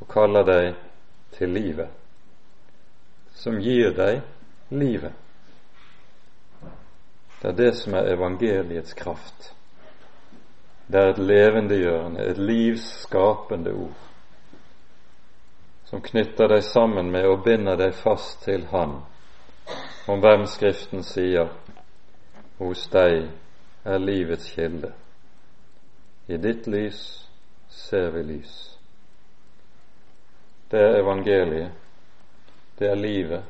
[0.00, 0.68] og kaller deg
[1.36, 1.90] til livet,
[3.36, 4.22] som gir deg
[4.70, 5.12] livet.
[7.42, 9.52] Det er det som er evangeliets kraft.
[10.88, 13.98] Det er et levendegjørende, et livsskapende ord,
[15.88, 18.98] som knytter deg sammen med og binder deg fast til Han,
[20.08, 21.48] om hvem Skriften sier
[22.58, 23.30] hos deg
[23.88, 24.92] er livets kilde.
[26.28, 27.00] I ditt lys
[27.72, 28.54] ser vi lys.
[30.68, 31.72] Det er evangeliet.
[32.78, 33.44] Det er livet.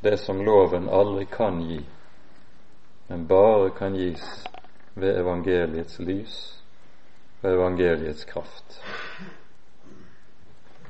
[0.00, 1.80] Det som loven aldri kan gi,
[3.08, 4.44] men bare kan gis
[4.94, 6.36] ved evangeliets lys
[7.42, 8.78] og evangeliets kraft.